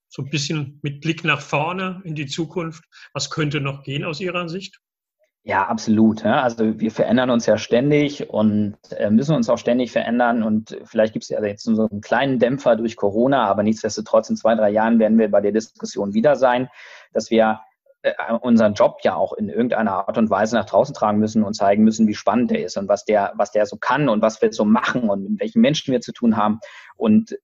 So 0.08 0.22
ein 0.22 0.30
bisschen 0.30 0.80
mit 0.82 1.00
Blick 1.00 1.24
nach 1.24 1.40
vorne 1.40 2.00
in 2.04 2.14
die 2.14 2.26
Zukunft. 2.26 2.84
Was 3.12 3.30
könnte 3.30 3.60
noch 3.60 3.84
gehen 3.84 4.04
aus 4.04 4.20
Ihrer 4.20 4.48
Sicht? 4.48 4.80
Ja, 5.42 5.66
absolut. 5.68 6.24
Also 6.26 6.78
wir 6.78 6.90
verändern 6.90 7.30
uns 7.30 7.46
ja 7.46 7.56
ständig 7.56 8.28
und 8.28 8.76
äh, 8.90 9.10
müssen 9.10 9.34
uns 9.34 9.48
auch 9.48 9.56
ständig 9.56 9.90
verändern. 9.90 10.42
Und 10.42 10.78
vielleicht 10.84 11.14
gibt 11.14 11.22
es 11.22 11.30
ja 11.30 11.42
jetzt 11.42 11.64
so 11.64 11.88
einen 11.88 12.02
kleinen 12.02 12.38
Dämpfer 12.38 12.76
durch 12.76 12.96
Corona, 12.96 13.46
aber 13.46 13.62
nichtsdestotrotz 13.62 14.28
in 14.28 14.36
zwei, 14.36 14.54
drei 14.54 14.70
Jahren 14.70 14.98
werden 14.98 15.18
wir 15.18 15.30
bei 15.30 15.40
der 15.40 15.52
Diskussion 15.52 16.12
wieder 16.12 16.36
sein, 16.36 16.68
dass 17.14 17.30
wir 17.30 17.60
unseren 18.40 18.74
Job 18.74 18.98
ja 19.02 19.14
auch 19.14 19.34
in 19.34 19.48
irgendeiner 19.48 20.08
Art 20.08 20.16
und 20.16 20.30
Weise 20.30 20.56
nach 20.56 20.64
draußen 20.64 20.94
tragen 20.94 21.18
müssen 21.18 21.42
und 21.42 21.54
zeigen 21.54 21.84
müssen, 21.84 22.08
wie 22.08 22.14
spannend 22.14 22.50
der 22.50 22.64
ist 22.64 22.76
und 22.78 22.88
was 22.88 23.04
der, 23.04 23.32
was 23.36 23.52
der 23.52 23.66
so 23.66 23.76
kann 23.76 24.08
und 24.08 24.22
was 24.22 24.40
wir 24.40 24.52
so 24.52 24.64
machen 24.64 25.10
und 25.10 25.30
mit 25.30 25.40
welchen 25.40 25.60
Menschen 25.60 25.92
wir 25.92 26.00
zu 26.00 26.12
tun 26.12 26.36
haben. 26.36 26.60
Und 26.96 27.36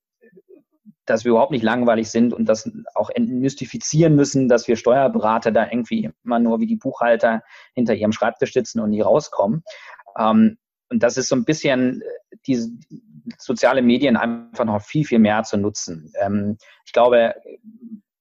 dass 1.04 1.24
wir 1.24 1.30
überhaupt 1.30 1.52
nicht 1.52 1.62
langweilig 1.62 2.10
sind 2.10 2.32
und 2.32 2.48
das 2.48 2.70
auch 2.94 3.10
entmystifizieren 3.10 4.16
müssen, 4.16 4.48
dass 4.48 4.66
wir 4.66 4.76
Steuerberater 4.76 5.52
da 5.52 5.68
irgendwie 5.70 6.10
immer 6.24 6.38
nur 6.38 6.60
wie 6.60 6.66
die 6.66 6.76
Buchhalter 6.76 7.42
hinter 7.74 7.94
ihrem 7.94 8.12
Schreibtisch 8.12 8.52
sitzen 8.52 8.80
und 8.80 8.90
nie 8.90 9.02
rauskommen. 9.02 9.62
Ähm, 10.18 10.58
und 10.88 11.02
das 11.02 11.16
ist 11.16 11.28
so 11.28 11.36
ein 11.36 11.44
bisschen 11.44 12.02
äh, 12.02 12.36
diese 12.46 12.70
soziale 13.38 13.82
Medien 13.82 14.16
einfach 14.16 14.64
noch 14.64 14.82
viel, 14.82 15.04
viel 15.04 15.18
mehr 15.18 15.42
zu 15.42 15.56
nutzen. 15.56 16.12
Ähm, 16.20 16.58
ich 16.84 16.92
glaube, 16.92 17.34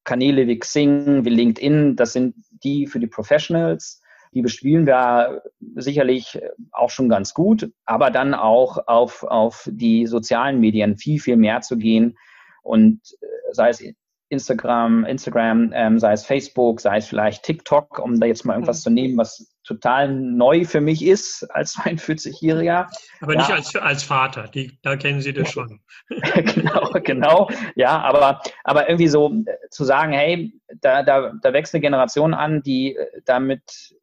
Kanäle 0.05 0.47
wie 0.47 0.59
Xing, 0.59 1.25
wie 1.25 1.29
LinkedIn, 1.29 1.95
das 1.97 2.13
sind 2.13 2.35
die 2.63 2.87
für 2.87 2.99
die 2.99 3.07
Professionals. 3.07 4.01
Die 4.33 4.41
bespielen 4.41 4.85
wir 4.85 5.43
sicherlich 5.75 6.39
auch 6.71 6.89
schon 6.89 7.09
ganz 7.09 7.33
gut, 7.33 7.71
aber 7.85 8.11
dann 8.11 8.33
auch 8.33 8.87
auf, 8.87 9.23
auf 9.23 9.69
die 9.71 10.07
sozialen 10.07 10.59
Medien 10.59 10.97
viel, 10.97 11.19
viel 11.19 11.37
mehr 11.37 11.61
zu 11.61 11.77
gehen, 11.77 12.17
und 12.65 12.99
äh, 13.21 13.53
sei 13.53 13.69
es 13.69 13.83
Instagram, 14.29 15.05
Instagram, 15.05 15.71
ähm, 15.73 15.99
sei 15.99 16.13
es 16.13 16.25
Facebook, 16.25 16.81
sei 16.81 16.97
es 16.97 17.07
vielleicht 17.07 17.43
TikTok, 17.43 17.99
um 17.99 18.19
da 18.19 18.25
jetzt 18.25 18.43
mal 18.43 18.53
irgendwas 18.53 18.79
mhm. 18.79 18.83
zu 18.83 18.89
nehmen, 18.89 19.17
was 19.17 19.54
total 19.65 20.13
neu 20.13 20.63
für 20.63 20.81
mich 20.81 21.03
ist 21.03 21.43
als 21.51 21.75
42-Jähriger. 21.77 22.87
Aber 23.21 23.33
ja. 23.33 23.39
nicht 23.39 23.51
als, 23.51 23.75
als 23.75 24.03
Vater, 24.03 24.47
die, 24.47 24.79
da 24.81 24.95
kennen 24.95 25.21
Sie 25.21 25.33
das 25.33 25.51
schon. 25.51 25.81
genau, 26.09 26.91
genau. 27.03 27.49
Ja, 27.75 27.99
aber, 28.01 28.41
aber 28.63 28.87
irgendwie 28.87 29.07
so 29.07 29.31
äh, 29.31 29.69
zu 29.69 29.83
sagen, 29.83 30.13
hey, 30.13 30.53
da, 30.81 31.03
da, 31.03 31.33
da 31.41 31.53
wächst 31.53 31.73
eine 31.73 31.81
Generation 31.81 32.33
an, 32.33 32.61
die 32.63 32.95
äh, 32.95 33.21
damit 33.25 33.95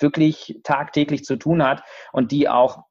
wirklich 0.00 0.60
tagtäglich 0.62 1.24
zu 1.24 1.36
tun 1.36 1.62
hat 1.62 1.82
und 2.12 2.32
die 2.32 2.48
auch 2.48 2.84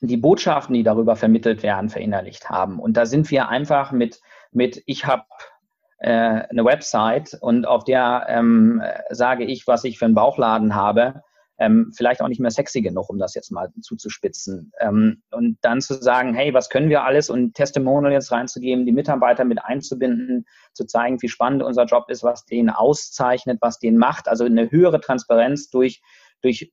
die 0.00 0.16
Botschaften, 0.16 0.74
die 0.74 0.82
darüber 0.82 1.16
vermittelt 1.16 1.62
werden, 1.62 1.88
verinnerlicht 1.88 2.50
haben. 2.50 2.78
Und 2.78 2.96
da 2.96 3.06
sind 3.06 3.30
wir 3.30 3.48
einfach 3.48 3.92
mit, 3.92 4.20
mit 4.52 4.82
ich 4.86 5.06
habe 5.06 5.22
äh, 5.22 5.55
eine 5.98 6.64
Website 6.64 7.38
und 7.40 7.66
auf 7.66 7.84
der 7.84 8.26
ähm, 8.28 8.82
sage 9.10 9.44
ich, 9.44 9.66
was 9.66 9.84
ich 9.84 9.98
für 9.98 10.04
einen 10.04 10.14
Bauchladen 10.14 10.74
habe, 10.74 11.22
ähm, 11.58 11.92
vielleicht 11.96 12.20
auch 12.20 12.28
nicht 12.28 12.40
mehr 12.40 12.50
sexy 12.50 12.82
genug, 12.82 13.08
um 13.08 13.18
das 13.18 13.34
jetzt 13.34 13.50
mal 13.50 13.72
zuzuspitzen. 13.80 14.72
Ähm, 14.78 15.22
und 15.30 15.58
dann 15.62 15.80
zu 15.80 15.94
sagen, 15.94 16.34
hey, 16.34 16.52
was 16.52 16.68
können 16.68 16.90
wir 16.90 17.04
alles 17.04 17.30
und 17.30 17.54
Testimonial 17.54 18.12
jetzt 18.12 18.30
reinzugeben, 18.30 18.84
die 18.84 18.92
Mitarbeiter 18.92 19.44
mit 19.44 19.64
einzubinden, 19.64 20.44
zu 20.74 20.84
zeigen, 20.84 21.20
wie 21.22 21.28
spannend 21.28 21.62
unser 21.62 21.84
Job 21.84 22.06
ist, 22.08 22.22
was 22.22 22.44
den 22.44 22.68
auszeichnet, 22.68 23.58
was 23.62 23.78
den 23.78 23.96
macht. 23.96 24.28
Also 24.28 24.44
eine 24.44 24.70
höhere 24.70 25.00
Transparenz 25.00 25.70
durch, 25.70 26.02
durch 26.42 26.70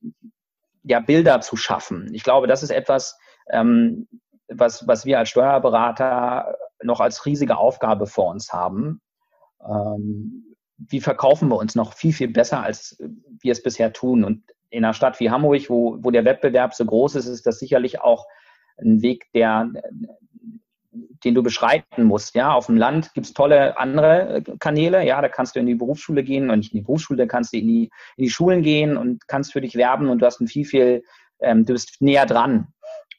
ja, 0.82 1.00
Bilder 1.00 1.40
zu 1.40 1.56
schaffen. 1.56 2.10
Ich 2.12 2.22
glaube, 2.22 2.46
das 2.46 2.62
ist 2.62 2.70
etwas, 2.70 3.18
ähm, 3.50 4.06
was, 4.48 4.86
was 4.86 5.06
wir 5.06 5.18
als 5.18 5.30
Steuerberater 5.30 6.56
noch 6.82 7.00
als 7.00 7.24
riesige 7.24 7.56
Aufgabe 7.56 8.06
vor 8.06 8.30
uns 8.30 8.52
haben. 8.52 9.00
Ähm, 9.68 10.56
wie 10.76 11.00
verkaufen 11.00 11.48
wir 11.48 11.56
uns 11.56 11.74
noch 11.74 11.94
viel, 11.94 12.12
viel 12.12 12.28
besser, 12.28 12.62
als 12.62 12.98
wir 13.40 13.52
es 13.52 13.62
bisher 13.62 13.92
tun? 13.92 14.24
Und 14.24 14.42
in 14.70 14.84
einer 14.84 14.94
Stadt 14.94 15.20
wie 15.20 15.30
Hamburg, 15.30 15.70
wo, 15.70 15.98
wo 16.00 16.10
der 16.10 16.24
Wettbewerb 16.24 16.74
so 16.74 16.84
groß 16.84 17.14
ist, 17.14 17.26
ist 17.26 17.46
das 17.46 17.58
sicherlich 17.58 18.00
auch 18.00 18.26
ein 18.76 19.02
Weg, 19.02 19.26
der, 19.32 19.70
den 21.24 21.34
du 21.34 21.42
beschreiten 21.42 22.04
musst. 22.04 22.34
Ja, 22.34 22.52
auf 22.52 22.66
dem 22.66 22.76
Land 22.76 23.14
gibt 23.14 23.26
es 23.26 23.34
tolle 23.34 23.78
andere 23.78 24.42
Kanäle. 24.58 25.04
Ja, 25.04 25.22
da 25.22 25.28
kannst 25.28 25.54
du 25.54 25.60
in 25.60 25.66
die 25.66 25.74
Berufsschule 25.74 26.24
gehen 26.24 26.50
und 26.50 26.58
nicht 26.58 26.72
in 26.72 26.78
die 26.78 26.84
Berufsschule, 26.84 27.18
da 27.18 27.26
kannst 27.26 27.52
du 27.52 27.58
in 27.58 27.68
die, 27.68 27.90
in 28.16 28.24
die 28.24 28.30
Schulen 28.30 28.62
gehen 28.62 28.96
und 28.96 29.28
kannst 29.28 29.52
für 29.52 29.60
dich 29.60 29.76
werben 29.76 30.08
und 30.08 30.18
du 30.18 30.26
hast 30.26 30.40
ein 30.40 30.48
viel, 30.48 30.64
viel, 30.64 31.04
ähm, 31.40 31.64
du 31.64 31.72
bist 31.72 32.00
näher 32.00 32.26
dran. 32.26 32.68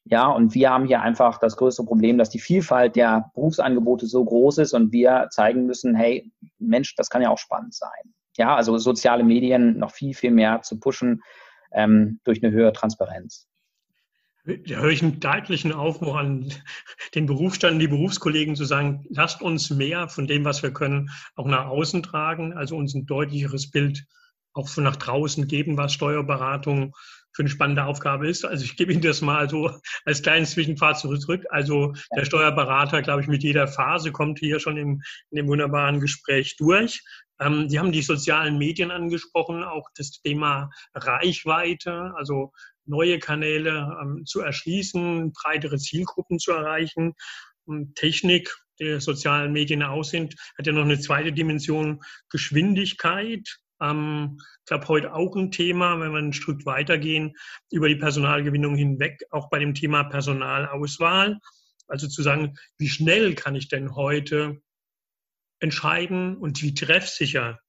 Ja, 0.07 0.27
und 0.27 0.53
wir 0.53 0.69
haben 0.69 0.85
hier 0.85 1.01
einfach 1.01 1.39
das 1.39 1.57
größte 1.57 1.83
Problem, 1.83 2.19
dass 2.19 2.29
die 2.29 2.39
Vielfalt 2.39 2.95
der 2.95 3.31
Berufsangebote 3.33 4.05
so 4.05 4.23
groß 4.23 4.59
ist 4.59 4.73
und 4.73 4.91
wir 4.91 5.27
zeigen 5.31 5.65
müssen, 5.65 5.95
hey, 5.95 6.31
Mensch, 6.59 6.95
das 6.95 7.09
kann 7.09 7.23
ja 7.23 7.29
auch 7.29 7.39
spannend 7.39 7.73
sein. 7.73 8.13
Ja, 8.37 8.55
also 8.55 8.77
soziale 8.77 9.23
Medien 9.23 9.79
noch 9.79 9.91
viel, 9.91 10.13
viel 10.13 10.31
mehr 10.31 10.61
zu 10.61 10.79
pushen 10.79 11.23
ähm, 11.71 12.19
durch 12.23 12.43
eine 12.43 12.53
höhere 12.53 12.73
Transparenz. 12.73 13.47
Da 14.45 14.75
höre 14.75 14.91
ich 14.91 15.01
einen 15.01 15.19
deutlichen 15.19 15.71
Aufbruch 15.71 16.17
an 16.17 16.53
den 17.15 17.25
Berufsstand, 17.25 17.81
die 17.81 17.87
Berufskollegen 17.87 18.55
zu 18.55 18.65
sagen, 18.65 19.07
lasst 19.09 19.41
uns 19.41 19.71
mehr 19.71 20.07
von 20.07 20.27
dem, 20.27 20.45
was 20.45 20.61
wir 20.61 20.71
können, 20.71 21.09
auch 21.35 21.47
nach 21.47 21.65
außen 21.65 22.03
tragen, 22.03 22.53
also 22.53 22.77
uns 22.77 22.93
ein 22.93 23.07
deutlicheres 23.07 23.71
Bild 23.71 24.05
auch 24.53 24.69
von 24.69 24.83
nach 24.83 24.97
draußen 24.97 25.47
geben, 25.47 25.77
was 25.77 25.93
Steuerberatung 25.93 26.93
für 27.35 27.41
eine 27.41 27.49
spannende 27.49 27.83
Aufgabe 27.83 28.27
ist. 28.29 28.45
Also 28.45 28.63
ich 28.63 28.77
gebe 28.77 28.93
Ihnen 28.93 29.01
das 29.01 29.21
mal 29.21 29.49
so 29.49 29.69
als 30.05 30.21
kleinen 30.21 30.45
Zwischenfahrt 30.45 30.99
zurück. 30.99 31.45
Also 31.49 31.93
der 32.15 32.23
Steuerberater, 32.23 33.01
glaube 33.01 33.21
ich, 33.21 33.27
mit 33.27 33.43
jeder 33.43 33.67
Phase 33.67 34.11
kommt 34.11 34.39
hier 34.39 34.59
schon 34.59 34.77
im, 34.77 35.01
in 35.31 35.35
dem 35.35 35.47
wunderbaren 35.47 35.99
Gespräch 35.99 36.55
durch. 36.57 37.03
Ähm, 37.39 37.69
Sie 37.69 37.77
haben 37.77 37.91
die 37.91 38.01
sozialen 38.01 38.57
Medien 38.57 38.89
angesprochen, 38.89 39.63
auch 39.63 39.89
das 39.95 40.11
Thema 40.21 40.69
Reichweite, 40.93 42.13
also 42.15 42.53
neue 42.85 43.19
Kanäle 43.19 43.97
ähm, 44.01 44.25
zu 44.25 44.39
erschließen, 44.39 45.33
breitere 45.33 45.77
Zielgruppen 45.77 46.39
zu 46.39 46.51
erreichen. 46.51 47.15
Und 47.65 47.95
Technik 47.95 48.55
der 48.79 49.01
sozialen 49.01 49.51
Medien 49.51 49.83
aus 49.83 50.09
sind, 50.09 50.35
hat 50.57 50.67
ja 50.67 50.73
noch 50.73 50.83
eine 50.83 50.99
zweite 50.99 51.33
Dimension, 51.33 52.01
Geschwindigkeit. 52.29 53.57
Ähm, 53.81 54.37
ich 54.39 54.65
glaube, 54.65 54.87
heute 54.87 55.13
auch 55.13 55.35
ein 55.35 55.51
Thema, 55.51 55.99
wenn 55.99 56.11
wir 56.11 56.19
ein 56.19 56.33
Stück 56.33 56.65
weitergehen, 56.65 57.35
über 57.71 57.87
die 57.87 57.95
Personalgewinnung 57.95 58.75
hinweg, 58.75 59.23
auch 59.31 59.49
bei 59.49 59.59
dem 59.59 59.73
Thema 59.73 60.03
Personalauswahl. 60.03 61.39
Also 61.87 62.07
zu 62.07 62.23
sagen, 62.23 62.57
wie 62.77 62.89
schnell 62.89 63.35
kann 63.35 63.55
ich 63.55 63.67
denn 63.67 63.95
heute 63.95 64.61
entscheiden 65.59 66.37
und 66.37 66.61
wie 66.61 66.73
treffsicher 66.73 67.59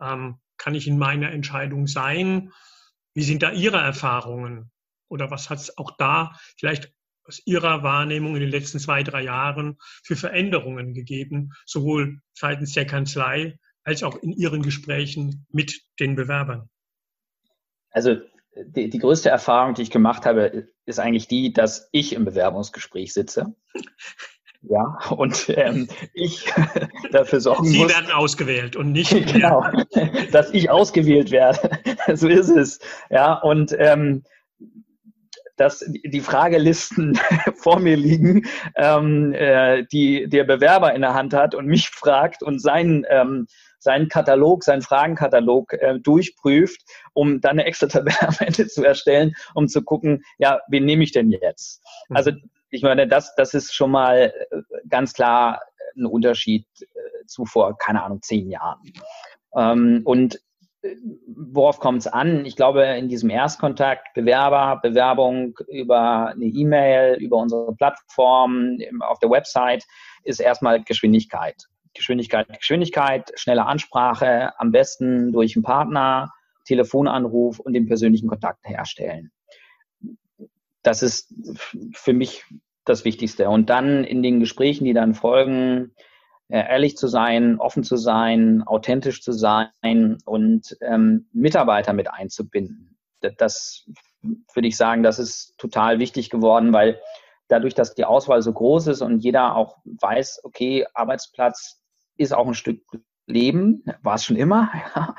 ähm, 0.00 0.40
kann 0.58 0.74
ich 0.74 0.86
in 0.86 0.98
meiner 0.98 1.30
Entscheidung 1.30 1.86
sein? 1.86 2.52
Wie 3.14 3.22
sind 3.22 3.42
da 3.42 3.52
Ihre 3.52 3.78
Erfahrungen? 3.78 4.70
Oder 5.08 5.30
was 5.30 5.48
hat 5.48 5.58
es 5.58 5.78
auch 5.78 5.92
da 5.96 6.38
vielleicht 6.58 6.92
aus 7.24 7.42
Ihrer 7.44 7.82
Wahrnehmung 7.82 8.34
in 8.34 8.42
den 8.42 8.50
letzten 8.50 8.78
zwei, 8.78 9.02
drei 9.02 9.22
Jahren 9.22 9.78
für 10.04 10.16
Veränderungen 10.16 10.94
gegeben, 10.94 11.52
sowohl 11.64 12.20
seitens 12.34 12.72
der 12.72 12.86
Kanzlei 12.86 13.58
als 13.86 14.02
auch 14.02 14.16
in 14.16 14.32
Ihren 14.32 14.62
Gesprächen 14.62 15.46
mit 15.50 15.80
den 16.00 16.16
Bewerbern? 16.16 16.68
Also 17.90 18.16
die, 18.56 18.90
die 18.90 18.98
größte 18.98 19.30
Erfahrung, 19.30 19.74
die 19.74 19.82
ich 19.82 19.90
gemacht 19.90 20.26
habe, 20.26 20.68
ist 20.86 20.98
eigentlich 20.98 21.28
die, 21.28 21.52
dass 21.52 21.88
ich 21.92 22.12
im 22.12 22.24
Bewerbungsgespräch 22.24 23.14
sitze. 23.14 23.54
Ja, 24.68 24.98
und 25.10 25.48
ähm, 25.50 25.86
ich 26.12 26.52
dafür 27.12 27.40
sorgen 27.40 27.66
Sie 27.66 27.78
muss. 27.78 27.88
Sie 27.88 27.94
werden 27.94 28.10
ausgewählt 28.10 28.74
und 28.74 28.90
nicht. 28.90 29.10
genau, 29.32 29.64
dass 30.32 30.50
ich 30.50 30.70
ausgewählt 30.70 31.30
werde. 31.30 31.78
so 32.16 32.26
ist 32.26 32.48
es. 32.48 32.80
Ja, 33.08 33.34
und 33.34 33.76
ähm, 33.78 34.24
dass 35.56 35.84
die 35.88 36.20
Fragelisten 36.20 37.20
vor 37.54 37.78
mir 37.78 37.96
liegen, 37.96 38.46
ähm, 38.74 39.32
äh, 39.34 39.84
die 39.84 40.26
der 40.28 40.42
Bewerber 40.44 40.94
in 40.94 41.02
der 41.02 41.14
Hand 41.14 41.32
hat 41.32 41.54
und 41.54 41.66
mich 41.66 41.88
fragt 41.88 42.42
und 42.42 42.58
seinen 42.58 43.06
ähm, 43.08 43.46
seinen 43.78 44.08
Katalog, 44.08 44.64
seinen 44.64 44.82
Fragenkatalog 44.82 45.72
äh, 45.74 45.98
durchprüft, 45.98 46.82
um 47.12 47.40
dann 47.40 47.52
eine 47.52 47.64
extra 47.64 47.86
Tabelle 47.88 48.22
am 48.22 48.36
Ende 48.40 48.66
zu 48.66 48.84
erstellen, 48.84 49.34
um 49.54 49.68
zu 49.68 49.82
gucken, 49.82 50.24
ja, 50.38 50.60
wen 50.68 50.84
nehme 50.84 51.04
ich 51.04 51.12
denn 51.12 51.30
jetzt? 51.30 51.82
Mhm. 52.08 52.16
Also 52.16 52.32
ich 52.70 52.82
meine, 52.82 53.06
das, 53.06 53.34
das 53.36 53.54
ist 53.54 53.74
schon 53.74 53.90
mal 53.90 54.32
äh, 54.50 54.56
ganz 54.88 55.12
klar 55.12 55.60
ein 55.96 56.06
Unterschied 56.06 56.66
äh, 56.80 57.26
zu 57.26 57.44
vor, 57.44 57.76
keine 57.78 58.02
Ahnung, 58.02 58.22
zehn 58.22 58.50
Jahren. 58.50 58.80
Ähm, 59.56 60.02
und 60.04 60.36
äh, 60.82 60.96
worauf 61.26 61.78
kommt 61.78 62.00
es 62.00 62.06
an? 62.06 62.44
Ich 62.44 62.56
glaube, 62.56 62.84
in 62.84 63.08
diesem 63.08 63.30
Erstkontakt, 63.30 64.14
Bewerber, 64.14 64.80
Bewerbung 64.82 65.54
über 65.68 66.28
eine 66.28 66.44
E-Mail, 66.44 67.16
über 67.20 67.38
unsere 67.38 67.74
Plattform, 67.74 68.78
auf 69.00 69.18
der 69.20 69.30
Website, 69.30 69.84
ist 70.24 70.40
erstmal 70.40 70.82
Geschwindigkeit. 70.82 71.66
Geschwindigkeit, 71.96 72.46
Geschwindigkeit, 72.58 73.32
schnelle 73.36 73.66
Ansprache, 73.66 74.58
am 74.58 74.70
besten 74.70 75.32
durch 75.32 75.56
einen 75.56 75.62
Partner, 75.62 76.32
Telefonanruf 76.64 77.58
und 77.60 77.72
den 77.72 77.86
persönlichen 77.86 78.28
Kontakt 78.28 78.66
herstellen. 78.66 79.30
Das 80.82 81.02
ist 81.02 81.34
für 81.92 82.12
mich 82.12 82.44
das 82.84 83.04
Wichtigste. 83.04 83.50
Und 83.50 83.70
dann 83.70 84.04
in 84.04 84.22
den 84.22 84.40
Gesprächen, 84.40 84.84
die 84.84 84.94
dann 84.94 85.14
folgen, 85.14 85.92
äh, 86.48 86.60
ehrlich 86.60 86.96
zu 86.96 87.08
sein, 87.08 87.58
offen 87.58 87.82
zu 87.82 87.96
sein, 87.96 88.62
authentisch 88.62 89.22
zu 89.22 89.32
sein 89.32 90.18
und 90.24 90.76
ähm, 90.80 91.28
Mitarbeiter 91.32 91.92
mit 91.92 92.08
einzubinden. 92.08 92.96
Das 93.38 93.88
würde 94.54 94.68
ich 94.68 94.76
sagen, 94.76 95.02
das 95.02 95.18
ist 95.18 95.58
total 95.58 95.98
wichtig 95.98 96.30
geworden, 96.30 96.72
weil 96.72 97.00
dadurch, 97.48 97.74
dass 97.74 97.94
die 97.94 98.04
Auswahl 98.04 98.42
so 98.42 98.52
groß 98.52 98.88
ist 98.88 99.02
und 99.02 99.20
jeder 99.20 99.56
auch 99.56 99.78
weiß, 99.84 100.42
okay, 100.44 100.86
Arbeitsplatz 100.94 101.80
ist 102.16 102.34
auch 102.34 102.46
ein 102.46 102.54
Stück 102.54 102.80
Leben, 103.28 103.82
war 104.02 104.14
es 104.14 104.24
schon 104.24 104.36
immer, 104.36 104.70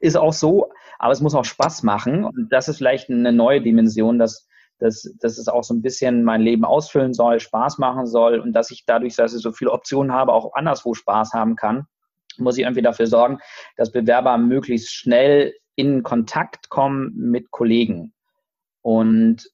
ist 0.00 0.16
auch 0.16 0.32
so, 0.32 0.72
aber 0.98 1.12
es 1.12 1.20
muss 1.20 1.34
auch 1.34 1.44
Spaß 1.44 1.84
machen 1.84 2.24
und 2.24 2.48
das 2.50 2.68
ist 2.68 2.78
vielleicht 2.78 3.08
eine 3.08 3.32
neue 3.32 3.62
Dimension, 3.62 4.18
dass 4.18 4.48
dass, 4.78 5.10
dass 5.20 5.38
es 5.38 5.48
auch 5.48 5.64
so 5.64 5.74
ein 5.74 5.82
bisschen 5.82 6.22
mein 6.22 6.42
Leben 6.42 6.64
ausfüllen 6.64 7.14
soll, 7.14 7.40
Spaß 7.40 7.78
machen 7.78 8.06
soll 8.06 8.40
und 8.40 8.52
dass 8.52 8.70
ich 8.70 8.84
dadurch, 8.84 9.16
dass 9.16 9.34
ich 9.34 9.42
so 9.42 9.52
viele 9.52 9.72
Optionen 9.72 10.12
habe, 10.12 10.32
auch 10.32 10.54
anderswo 10.54 10.94
Spaß 10.94 11.32
haben 11.32 11.56
kann, 11.56 11.86
muss 12.38 12.58
ich 12.58 12.64
irgendwie 12.64 12.82
dafür 12.82 13.06
sorgen, 13.06 13.38
dass 13.76 13.92
Bewerber 13.92 14.36
möglichst 14.36 14.92
schnell 14.92 15.54
in 15.76 16.02
Kontakt 16.02 16.68
kommen 16.68 17.14
mit 17.16 17.50
Kollegen. 17.50 18.12
Und 18.82 19.48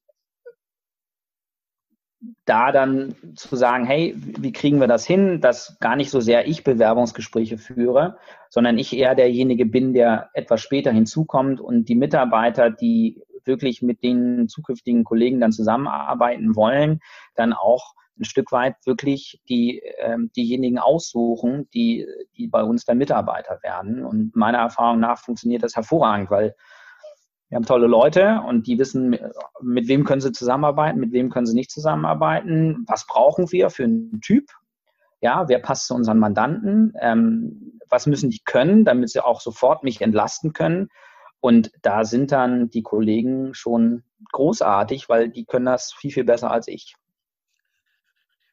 da 2.45 2.73
dann 2.73 3.15
zu 3.35 3.57
sagen, 3.57 3.85
hey, 3.85 4.15
wie 4.17 4.53
kriegen 4.53 4.81
wir 4.81 4.87
das 4.87 5.05
hin, 5.05 5.41
dass 5.41 5.77
gar 5.81 5.97
nicht 5.97 6.11
so 6.11 6.21
sehr 6.21 6.47
ich 6.47 6.65
Bewerbungsgespräche 6.65 7.59
führe, 7.59 8.17
sondern 8.49 8.79
ich 8.79 8.97
eher 8.97 9.15
derjenige 9.15 9.67
bin, 9.67 9.93
der 9.93 10.31
etwas 10.35 10.61
später 10.61 10.93
hinzukommt 10.93 11.61
und 11.61 11.89
die 11.89 11.95
Mitarbeiter, 11.95 12.71
die 12.71 13.23
wirklich 13.45 13.83
mit 13.83 14.03
den 14.03 14.49
zukünftigen 14.49 15.05
Kollegen 15.05 15.41
dann 15.41 15.53
zusammenarbeiten 15.53 16.55
wollen, 16.55 17.01
dann 17.35 17.53
auch 17.53 17.95
ein 18.21 18.25
Stück 18.25 18.53
weit 18.53 18.77
wirklich 18.85 19.41
die, 19.49 19.81
äh, 19.81 20.17
diejenigen 20.37 20.79
aussuchen, 20.79 21.69
die, 21.75 22.07
die 22.37 22.47
bei 22.47 22.63
uns 22.63 22.85
dann 22.85 22.99
Mitarbeiter 22.99 23.59
werden. 23.63 24.05
Und 24.05 24.37
meiner 24.37 24.59
Erfahrung 24.59 25.01
nach 25.01 25.19
funktioniert 25.19 25.63
das 25.63 25.75
hervorragend, 25.75 26.31
weil 26.31 26.55
wir 27.53 27.57
haben 27.57 27.67
tolle 27.67 27.87
Leute 27.87 28.41
und 28.49 28.67
die 28.67 28.79
wissen, 28.79 29.15
mit 29.61 29.87
wem 29.87 30.05
können 30.05 30.23
sie 30.23 30.33
zusammenarbeiten, 30.33 30.99
mit 30.99 31.13
wem 31.13 31.29
können 31.29 31.45
sie 31.45 31.55
nicht 31.55 31.71
zusammenarbeiten, 31.71 32.87
was 32.89 33.07
brauchen 33.07 33.53
wir 33.53 33.69
für 33.69 33.85
einen 33.85 34.23
Typ, 34.23 34.49
ja, 35.21 35.47
wer 35.51 35.59
passt 35.59 35.87
zu 35.87 35.95
unseren 35.95 36.19
Mandanten, 36.19 36.95
ähm, 36.99 37.79
was 37.91 38.07
müssen 38.07 38.31
die 38.31 38.41
können, 38.43 38.87
damit 38.87 39.11
sie 39.11 39.23
auch 39.23 39.43
sofort 39.43 39.85
mich 39.85 40.01
entlasten 40.01 40.55
können. 40.55 40.89
Und 41.41 41.71
da 41.83 42.07
sind 42.07 42.33
dann 42.33 42.71
die 42.71 42.81
Kollegen 42.81 43.53
schon 43.53 44.03
großartig, 44.33 45.11
weil 45.11 45.29
die 45.29 45.45
können 45.45 45.67
das 45.67 45.93
viel, 45.93 46.11
viel 46.11 46.25
besser 46.25 46.51
als 46.51 46.69
ich. 46.69 46.95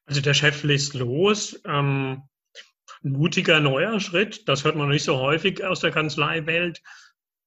Also 0.08 0.20
der 0.20 0.34
Chef 0.34 0.62
lässt 0.64 0.94
los. 0.94 1.62
Ähm, 1.66 2.24
mutiger 3.02 3.62
neuer 3.62 4.02
Schritt, 4.02 4.50
das 4.50 4.66
hört 4.66 4.76
man 4.76 4.90
nicht 4.90 5.06
so 5.06 5.20
häufig 5.20 5.64
aus 5.64 5.80
der 5.80 5.92
Kanzleiwelt. 5.92 6.82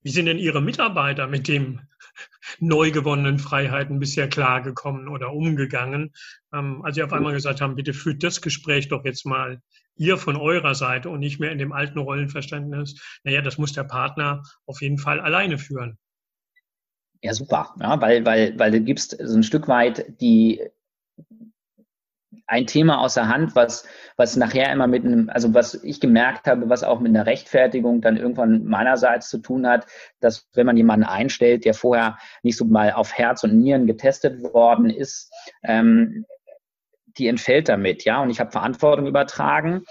Wie 0.02 0.10
sind 0.10 0.26
denn 0.26 0.38
Ihre 0.38 0.60
Mitarbeiter 0.60 1.26
mit 1.26 1.48
dem 1.48 1.80
neu 2.60 2.90
gewonnenen 2.90 3.38
Freiheiten 3.38 3.98
bisher 3.98 4.28
klargekommen 4.28 5.08
oder 5.08 5.32
umgegangen? 5.32 6.12
Ähm, 6.52 6.82
als 6.82 6.96
Sie 6.96 7.02
auf 7.02 7.12
einmal 7.12 7.32
gesagt 7.32 7.60
haben, 7.60 7.76
bitte 7.76 7.94
führt 7.94 8.22
das 8.22 8.40
Gespräch 8.40 8.88
doch 8.88 9.04
jetzt 9.04 9.24
mal 9.24 9.60
ihr 9.96 10.18
von 10.18 10.36
eurer 10.36 10.74
Seite 10.74 11.10
und 11.10 11.20
nicht 11.20 11.38
mehr 11.38 11.52
in 11.52 11.58
dem 11.58 11.72
alten 11.72 11.98
Rollenverständnis, 11.98 13.00
naja, 13.24 13.42
das 13.42 13.58
muss 13.58 13.72
der 13.72 13.84
Partner 13.84 14.42
auf 14.66 14.80
jeden 14.80 14.98
Fall 14.98 15.20
alleine 15.20 15.58
führen. 15.58 15.98
Ja, 17.20 17.34
super, 17.34 17.74
ja, 17.78 18.00
weil, 18.00 18.24
weil, 18.24 18.58
weil 18.58 18.70
du 18.72 18.80
gibst 18.80 19.16
so 19.20 19.36
ein 19.36 19.44
Stück 19.44 19.68
weit 19.68 20.20
die, 20.20 20.60
ein 22.46 22.66
Thema 22.66 23.00
aus 23.00 23.14
der 23.14 23.28
Hand, 23.28 23.54
was, 23.54 23.86
was 24.16 24.36
nachher 24.36 24.72
immer 24.72 24.86
mit 24.86 25.04
einem, 25.04 25.30
also 25.30 25.54
was 25.54 25.74
ich 25.82 26.00
gemerkt 26.00 26.46
habe, 26.46 26.68
was 26.68 26.84
auch 26.84 27.00
mit 27.00 27.14
einer 27.14 27.26
Rechtfertigung 27.26 28.00
dann 28.00 28.16
irgendwann 28.16 28.64
meinerseits 28.64 29.28
zu 29.28 29.38
tun 29.38 29.66
hat, 29.66 29.86
dass 30.20 30.48
wenn 30.54 30.66
man 30.66 30.76
jemanden 30.76 31.06
einstellt, 31.06 31.64
der 31.64 31.74
vorher 31.74 32.18
nicht 32.42 32.56
so 32.56 32.64
mal 32.64 32.92
auf 32.92 33.12
Herz 33.14 33.44
und 33.44 33.58
Nieren 33.58 33.86
getestet 33.86 34.42
worden 34.42 34.90
ist, 34.90 35.32
ähm, 35.62 36.24
die 37.18 37.28
entfällt 37.28 37.68
damit, 37.68 38.04
ja. 38.04 38.22
Und 38.22 38.30
ich 38.30 38.40
habe 38.40 38.50
Verantwortung 38.50 39.06
übertragen. 39.06 39.84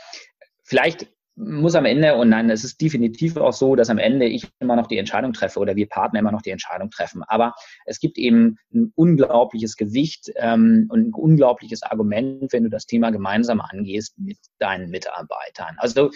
Vielleicht 0.64 1.08
muss 1.44 1.76
am 1.76 1.86
Ende, 1.86 2.16
und 2.16 2.30
nein, 2.30 2.50
es 2.50 2.64
ist 2.64 2.80
definitiv 2.80 3.36
auch 3.38 3.54
so, 3.54 3.76
dass 3.76 3.90
am 3.90 3.98
Ende 3.98 4.28
ich 4.28 4.48
immer 4.60 4.76
noch 4.76 4.88
die 4.88 4.98
Entscheidung 4.98 5.34
treffe 5.34 5.60
oder 5.60 5.76
wir 5.76 5.88
Partner 5.88 6.20
immer 6.20 6.32
noch 6.32 6.44
die 6.44 6.52
Entscheidung 6.52 6.92
treffen. 6.92 7.24
Aber 7.24 7.54
es 7.86 8.00
gibt 8.00 8.18
eben 8.18 8.58
ein 8.74 8.92
unglaubliches 8.96 9.76
Gewicht 9.76 10.32
ähm, 10.36 10.88
und 10.90 11.08
ein 11.08 11.14
unglaubliches 11.14 11.82
Argument, 11.84 12.54
wenn 12.54 12.64
du 12.64 12.70
das 12.70 12.86
Thema 12.86 13.12
gemeinsam 13.12 13.60
angehst 13.60 14.18
mit 14.20 14.38
deinen 14.60 14.92
Mitarbeitern. 14.92 15.76
Also 15.78 16.12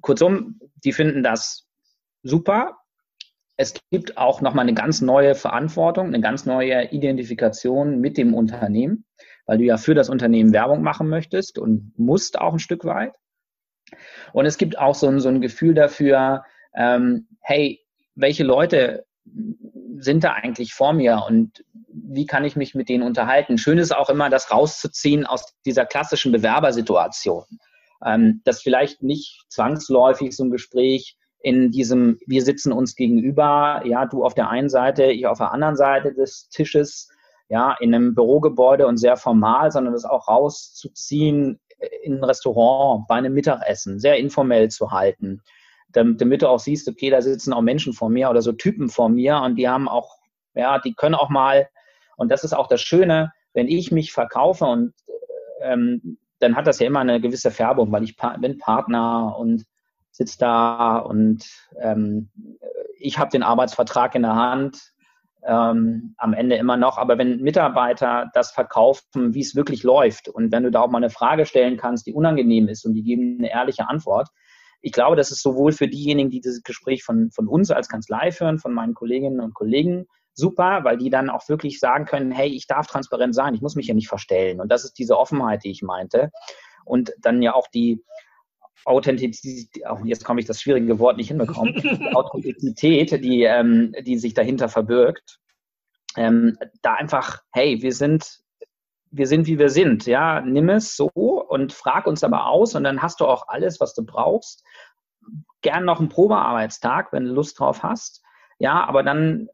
kurzum, 0.00 0.60
die 0.84 0.92
finden 0.92 1.22
das 1.22 1.66
super. 2.22 2.78
Es 3.56 3.74
gibt 3.90 4.18
auch 4.18 4.40
nochmal 4.40 4.64
eine 4.64 4.74
ganz 4.74 5.00
neue 5.00 5.34
Verantwortung, 5.34 6.08
eine 6.08 6.20
ganz 6.20 6.46
neue 6.46 6.90
Identifikation 6.90 8.00
mit 8.00 8.16
dem 8.16 8.34
Unternehmen, 8.34 9.04
weil 9.46 9.58
du 9.58 9.64
ja 9.64 9.76
für 9.76 9.94
das 9.94 10.08
Unternehmen 10.08 10.52
Werbung 10.52 10.82
machen 10.82 11.08
möchtest 11.08 11.58
und 11.58 11.92
musst 11.96 12.40
auch 12.40 12.52
ein 12.52 12.60
Stück 12.60 12.84
weit. 12.84 13.12
Und 14.32 14.46
es 14.46 14.58
gibt 14.58 14.78
auch 14.78 14.94
so 14.94 15.08
ein, 15.08 15.20
so 15.20 15.28
ein 15.28 15.40
Gefühl 15.40 15.74
dafür, 15.74 16.44
ähm, 16.74 17.28
hey, 17.40 17.80
welche 18.14 18.44
Leute 18.44 19.04
sind 19.98 20.24
da 20.24 20.32
eigentlich 20.32 20.74
vor 20.74 20.92
mir 20.92 21.24
und 21.26 21.64
wie 21.90 22.26
kann 22.26 22.44
ich 22.44 22.56
mich 22.56 22.74
mit 22.74 22.88
denen 22.88 23.02
unterhalten? 23.02 23.58
Schön 23.58 23.78
ist 23.78 23.94
auch 23.94 24.10
immer, 24.10 24.30
das 24.30 24.50
rauszuziehen 24.50 25.26
aus 25.26 25.54
dieser 25.64 25.86
klassischen 25.86 26.32
Bewerbersituation. 26.32 27.44
Ähm, 28.04 28.42
dass 28.44 28.62
vielleicht 28.62 29.02
nicht 29.02 29.44
zwangsläufig 29.48 30.36
so 30.36 30.44
ein 30.44 30.50
Gespräch 30.52 31.16
in 31.40 31.72
diesem, 31.72 32.18
wir 32.26 32.42
sitzen 32.42 32.72
uns 32.72 32.94
gegenüber, 32.94 33.82
ja, 33.84 34.06
du 34.06 34.24
auf 34.24 34.34
der 34.34 34.50
einen 34.50 34.68
Seite, 34.68 35.04
ich 35.06 35.26
auf 35.26 35.38
der 35.38 35.52
anderen 35.52 35.76
Seite 35.76 36.14
des 36.14 36.48
Tisches, 36.48 37.08
ja, 37.48 37.76
in 37.80 37.94
einem 37.94 38.14
Bürogebäude 38.14 38.86
und 38.86 38.98
sehr 38.98 39.16
formal, 39.16 39.72
sondern 39.72 39.94
das 39.94 40.04
auch 40.04 40.28
rauszuziehen 40.28 41.58
in 42.02 42.18
ein 42.18 42.24
Restaurant, 42.24 43.06
bei 43.08 43.16
einem 43.16 43.34
Mittagessen, 43.34 43.98
sehr 43.98 44.16
informell 44.16 44.68
zu 44.68 44.90
halten, 44.90 45.42
damit 45.92 46.42
du 46.42 46.48
auch 46.48 46.58
siehst, 46.58 46.88
okay, 46.88 47.10
da 47.10 47.22
sitzen 47.22 47.52
auch 47.52 47.62
Menschen 47.62 47.92
vor 47.92 48.10
mir 48.10 48.28
oder 48.30 48.42
so 48.42 48.52
Typen 48.52 48.88
vor 48.88 49.08
mir 49.08 49.40
und 49.42 49.56
die 49.56 49.68
haben 49.68 49.88
auch, 49.88 50.18
ja, 50.54 50.78
die 50.78 50.94
können 50.94 51.14
auch 51.14 51.30
mal, 51.30 51.68
und 52.16 52.30
das 52.30 52.44
ist 52.44 52.52
auch 52.52 52.66
das 52.66 52.80
Schöne, 52.80 53.32
wenn 53.54 53.68
ich 53.68 53.90
mich 53.90 54.12
verkaufe 54.12 54.64
und 54.66 54.92
ähm, 55.62 56.18
dann 56.40 56.56
hat 56.56 56.66
das 56.66 56.78
ja 56.78 56.86
immer 56.86 57.00
eine 57.00 57.20
gewisse 57.20 57.50
Färbung, 57.50 57.90
weil 57.90 58.04
ich 58.04 58.16
pa 58.16 58.36
bin 58.36 58.58
Partner 58.58 59.36
und 59.38 59.64
sitze 60.10 60.38
da 60.38 60.98
und 60.98 61.48
ähm, 61.80 62.30
ich 62.98 63.18
habe 63.18 63.30
den 63.30 63.42
Arbeitsvertrag 63.42 64.14
in 64.14 64.22
der 64.22 64.34
Hand, 64.34 64.92
ähm, 65.44 66.14
am 66.18 66.32
Ende 66.32 66.56
immer 66.56 66.76
noch. 66.76 66.98
Aber 66.98 67.18
wenn 67.18 67.40
Mitarbeiter 67.40 68.30
das 68.34 68.50
verkaufen, 68.50 69.34
wie 69.34 69.40
es 69.40 69.54
wirklich 69.54 69.82
läuft 69.82 70.28
und 70.28 70.52
wenn 70.52 70.64
du 70.64 70.70
da 70.70 70.80
auch 70.80 70.90
mal 70.90 70.98
eine 70.98 71.10
Frage 71.10 71.46
stellen 71.46 71.76
kannst, 71.76 72.06
die 72.06 72.14
unangenehm 72.14 72.68
ist 72.68 72.84
und 72.84 72.94
die 72.94 73.02
geben 73.02 73.36
eine 73.38 73.50
ehrliche 73.50 73.88
Antwort, 73.88 74.28
ich 74.80 74.92
glaube, 74.92 75.16
das 75.16 75.30
ist 75.30 75.42
sowohl 75.42 75.72
für 75.72 75.88
diejenigen, 75.88 76.30
die 76.30 76.40
dieses 76.40 76.62
Gespräch 76.62 77.02
von, 77.02 77.30
von 77.32 77.48
uns 77.48 77.70
als 77.70 77.88
Kanzlei 77.88 78.30
führen, 78.30 78.58
von 78.58 78.72
meinen 78.72 78.94
Kolleginnen 78.94 79.40
und 79.40 79.54
Kollegen, 79.54 80.06
super, 80.34 80.84
weil 80.84 80.98
die 80.98 81.10
dann 81.10 81.30
auch 81.30 81.48
wirklich 81.48 81.80
sagen 81.80 82.04
können, 82.04 82.30
hey, 82.30 82.48
ich 82.48 82.66
darf 82.68 82.86
transparent 82.86 83.34
sein, 83.34 83.54
ich 83.54 83.60
muss 83.60 83.74
mich 83.74 83.88
ja 83.88 83.94
nicht 83.94 84.08
verstellen. 84.08 84.60
Und 84.60 84.70
das 84.70 84.84
ist 84.84 84.98
diese 84.98 85.18
Offenheit, 85.18 85.64
die 85.64 85.70
ich 85.70 85.82
meinte. 85.82 86.30
Und 86.84 87.12
dann 87.20 87.42
ja 87.42 87.54
auch 87.54 87.66
die, 87.66 88.04
Authentizität, 88.88 89.86
auch 89.86 90.04
jetzt 90.04 90.24
komme 90.24 90.40
ich 90.40 90.46
das 90.46 90.60
schwierige 90.60 90.98
Wort 90.98 91.16
nicht 91.16 91.28
hinbekommen, 91.28 91.74
die 91.74 92.12
Authentizität, 92.14 93.12
die, 93.24 93.42
ähm, 93.42 93.94
die 94.02 94.18
sich 94.18 94.34
dahinter 94.34 94.68
verbirgt. 94.68 95.38
Ähm, 96.16 96.56
da 96.82 96.94
einfach, 96.94 97.42
hey, 97.52 97.82
wir 97.82 97.92
sind, 97.92 98.40
wir 99.10 99.26
sind, 99.26 99.46
wie 99.46 99.58
wir 99.58 99.70
sind, 99.70 100.06
ja, 100.06 100.40
nimm 100.40 100.68
es 100.68 100.96
so 100.96 101.08
und 101.08 101.72
frag 101.72 102.06
uns 102.06 102.24
aber 102.24 102.46
aus 102.46 102.74
und 102.74 102.84
dann 102.84 103.02
hast 103.02 103.20
du 103.20 103.26
auch 103.26 103.48
alles, 103.48 103.80
was 103.80 103.94
du 103.94 104.04
brauchst. 104.04 104.64
Gern 105.62 105.84
noch 105.84 106.00
einen 106.00 106.08
Probearbeitstag, 106.08 107.12
wenn 107.12 107.24
du 107.24 107.32
Lust 107.32 107.58
drauf 107.58 107.82
hast. 107.82 108.22
Ja, 108.58 108.84
aber 108.84 109.02
dann 109.02 109.48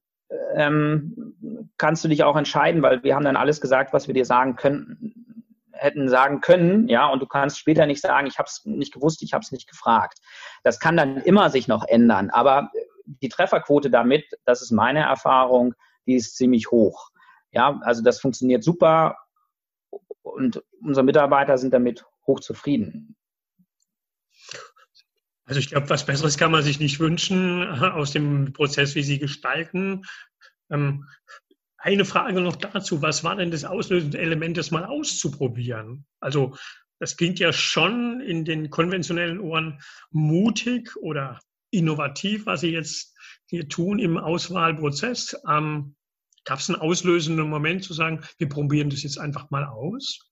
ähm, 0.54 1.34
kannst 1.76 2.04
du 2.04 2.08
dich 2.08 2.24
auch 2.24 2.36
entscheiden, 2.36 2.82
weil 2.82 3.02
wir 3.02 3.14
haben 3.14 3.24
dann 3.24 3.36
alles 3.36 3.60
gesagt, 3.60 3.92
was 3.92 4.06
wir 4.06 4.14
dir 4.14 4.24
sagen 4.24 4.56
können, 4.56 5.33
hätten 5.74 6.08
sagen 6.08 6.40
können, 6.40 6.88
ja, 6.88 7.06
und 7.08 7.20
du 7.20 7.26
kannst 7.26 7.58
später 7.58 7.86
nicht 7.86 8.00
sagen, 8.00 8.26
ich 8.26 8.38
habe 8.38 8.48
es 8.48 8.64
nicht 8.64 8.92
gewusst, 8.92 9.22
ich 9.22 9.32
habe 9.32 9.42
es 9.42 9.52
nicht 9.52 9.68
gefragt. 9.68 10.18
Das 10.62 10.80
kann 10.80 10.96
dann 10.96 11.18
immer 11.18 11.50
sich 11.50 11.68
noch 11.68 11.86
ändern, 11.86 12.30
aber 12.30 12.70
die 13.04 13.28
Trefferquote 13.28 13.90
damit, 13.90 14.24
das 14.44 14.62
ist 14.62 14.70
meine 14.70 15.00
Erfahrung, 15.00 15.74
die 16.06 16.14
ist 16.14 16.36
ziemlich 16.36 16.70
hoch. 16.70 17.10
Ja, 17.50 17.78
also 17.82 18.02
das 18.02 18.20
funktioniert 18.20 18.64
super 18.64 19.16
und 20.22 20.62
unsere 20.80 21.04
Mitarbeiter 21.04 21.58
sind 21.58 21.72
damit 21.72 22.04
hochzufrieden. 22.26 23.16
Also 25.46 25.60
ich 25.60 25.68
glaube, 25.68 25.90
was 25.90 26.06
Besseres 26.06 26.38
kann 26.38 26.50
man 26.50 26.62
sich 26.62 26.80
nicht 26.80 27.00
wünschen 27.00 27.62
aus 27.82 28.12
dem 28.12 28.52
Prozess, 28.52 28.94
wie 28.94 29.02
Sie 29.02 29.18
gestalten. 29.18 30.04
Ähm, 30.70 31.06
eine 31.84 32.06
Frage 32.06 32.40
noch 32.40 32.56
dazu. 32.56 33.02
Was 33.02 33.24
war 33.24 33.36
denn 33.36 33.50
das 33.50 33.64
auslösende 33.64 34.18
Element, 34.18 34.56
das 34.56 34.70
mal 34.70 34.86
auszuprobieren? 34.86 36.06
Also, 36.18 36.56
das 36.98 37.18
klingt 37.18 37.38
ja 37.38 37.52
schon 37.52 38.22
in 38.22 38.46
den 38.46 38.70
konventionellen 38.70 39.38
Ohren 39.38 39.80
mutig 40.10 40.96
oder 40.96 41.40
innovativ, 41.70 42.46
was 42.46 42.62
Sie 42.62 42.70
jetzt 42.70 43.14
hier 43.46 43.68
tun 43.68 43.98
im 43.98 44.16
Auswahlprozess. 44.16 45.36
Ähm, 45.48 45.94
Gab 46.44 46.58
es 46.58 46.68
einen 46.68 46.80
auslösenden 46.80 47.48
Moment 47.48 47.84
zu 47.84 47.94
sagen, 47.94 48.22
wir 48.38 48.48
probieren 48.48 48.90
das 48.90 49.02
jetzt 49.02 49.18
einfach 49.18 49.50
mal 49.50 49.64
aus? 49.64 50.30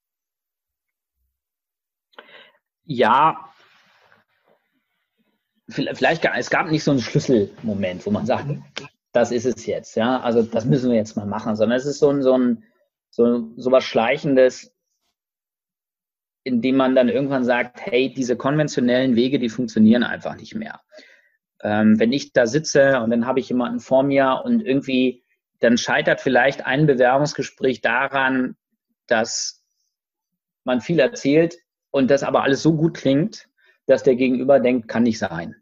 Ja, 2.85 3.53
vielleicht, 5.69 6.25
es 6.25 6.51
gab 6.51 6.71
nicht 6.71 6.85
so 6.85 6.91
einen 6.91 7.01
Schlüsselmoment, 7.01 8.05
wo 8.05 8.11
man 8.11 8.27
sagt, 8.27 8.47
das 9.13 9.31
ist 9.31 9.45
es 9.45 9.67
jetzt, 9.67 9.95
ja. 9.97 10.21
Also 10.21 10.43
das 10.43 10.65
müssen 10.65 10.91
wir 10.91 10.97
jetzt 10.97 11.17
mal 11.17 11.27
machen, 11.27 11.55
sondern 11.57 11.77
es 11.79 11.87
ist 11.87 11.99
so 11.99 12.11
ein, 12.11 12.23
so 12.23 12.37
ein, 12.37 12.65
so, 13.11 13.53
so 13.57 13.71
was 13.71 13.85
Schleichendes, 13.85 14.75
indem 16.45 16.77
man 16.77 16.95
dann 16.95 17.09
irgendwann 17.09 17.45
sagt, 17.45 17.81
hey, 17.81 18.13
diese 18.13 18.37
konventionellen 18.37 19.15
Wege, 19.15 19.39
die 19.39 19.51
funktionieren 19.51 20.03
einfach 20.03 20.37
nicht 20.37 20.55
mehr. 20.55 20.81
Ähm, 21.63 22.01
wenn 22.01 22.13
ich 22.13 22.33
da 22.33 22.47
sitze 22.47 23.01
und 23.01 23.11
dann 23.11 23.27
habe 23.27 23.39
ich 23.39 23.49
jemanden 23.49 23.81
vor 23.81 24.03
mir 24.03 24.43
und 24.45 24.61
irgendwie, 24.61 25.23
dann 25.61 25.79
scheitert 25.79 26.21
vielleicht 26.21 26.67
ein 26.67 26.87
Bewerbungsgespräch 26.87 27.83
daran, 27.83 28.57
dass 29.07 29.63
man 30.65 30.81
viel 30.81 30.99
erzählt 30.99 31.57
und 31.91 32.11
das 32.11 32.23
aber 32.23 32.43
alles 32.43 32.63
so 32.63 32.75
gut 32.75 32.97
klingt, 32.97 33.49
dass 33.87 34.03
der 34.03 34.17
Gegenüber 34.17 34.59
denkt, 34.59 34.89
kann 34.89 35.03
nicht 35.05 35.19
sein. 35.19 35.57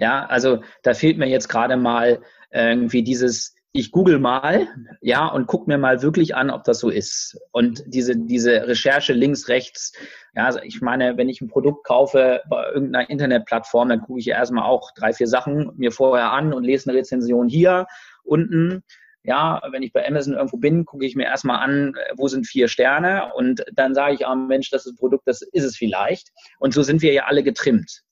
Ja, 0.00 0.24
also 0.26 0.62
da 0.82 0.94
fehlt 0.94 1.18
mir 1.18 1.28
jetzt 1.28 1.48
gerade 1.48 1.76
mal 1.76 2.22
irgendwie 2.50 3.04
dieses, 3.04 3.54
ich 3.72 3.92
google 3.92 4.18
mal, 4.18 4.66
ja, 5.02 5.26
und 5.28 5.46
guck 5.46 5.68
mir 5.68 5.78
mal 5.78 6.02
wirklich 6.02 6.34
an, 6.34 6.50
ob 6.50 6.64
das 6.64 6.80
so 6.80 6.88
ist. 6.88 7.38
Und 7.52 7.84
diese, 7.86 8.16
diese 8.16 8.66
Recherche 8.66 9.12
links, 9.12 9.48
rechts, 9.48 9.92
ja, 10.34 10.46
also 10.46 10.58
ich 10.62 10.80
meine, 10.80 11.18
wenn 11.18 11.28
ich 11.28 11.42
ein 11.42 11.48
Produkt 11.48 11.84
kaufe 11.84 12.40
bei 12.48 12.72
irgendeiner 12.72 13.10
Internetplattform, 13.10 13.90
dann 13.90 14.00
gucke 14.00 14.18
ich 14.20 14.28
erstmal 14.28 14.64
auch 14.64 14.90
drei, 14.92 15.12
vier 15.12 15.28
Sachen 15.28 15.70
mir 15.76 15.92
vorher 15.92 16.32
an 16.32 16.54
und 16.54 16.64
lese 16.64 16.88
eine 16.88 16.98
Rezension 16.98 17.48
hier 17.48 17.86
unten. 18.24 18.82
Ja, 19.22 19.60
wenn 19.70 19.82
ich 19.82 19.92
bei 19.92 20.06
Amazon 20.08 20.32
irgendwo 20.32 20.56
bin, 20.56 20.86
gucke 20.86 21.04
ich 21.04 21.14
mir 21.14 21.24
erstmal 21.24 21.58
an, 21.58 21.94
wo 22.16 22.26
sind 22.26 22.46
vier 22.46 22.68
Sterne 22.68 23.34
und 23.34 23.62
dann 23.74 23.94
sage 23.94 24.14
ich, 24.14 24.26
ah, 24.26 24.34
Mensch, 24.34 24.70
das 24.70 24.86
ist 24.86 24.92
ein 24.92 24.96
Produkt, 24.96 25.28
das 25.28 25.42
ist 25.42 25.64
es 25.64 25.76
vielleicht. 25.76 26.30
Und 26.58 26.72
so 26.72 26.82
sind 26.82 27.02
wir 27.02 27.12
ja 27.12 27.24
alle 27.24 27.42
getrimmt. 27.42 28.02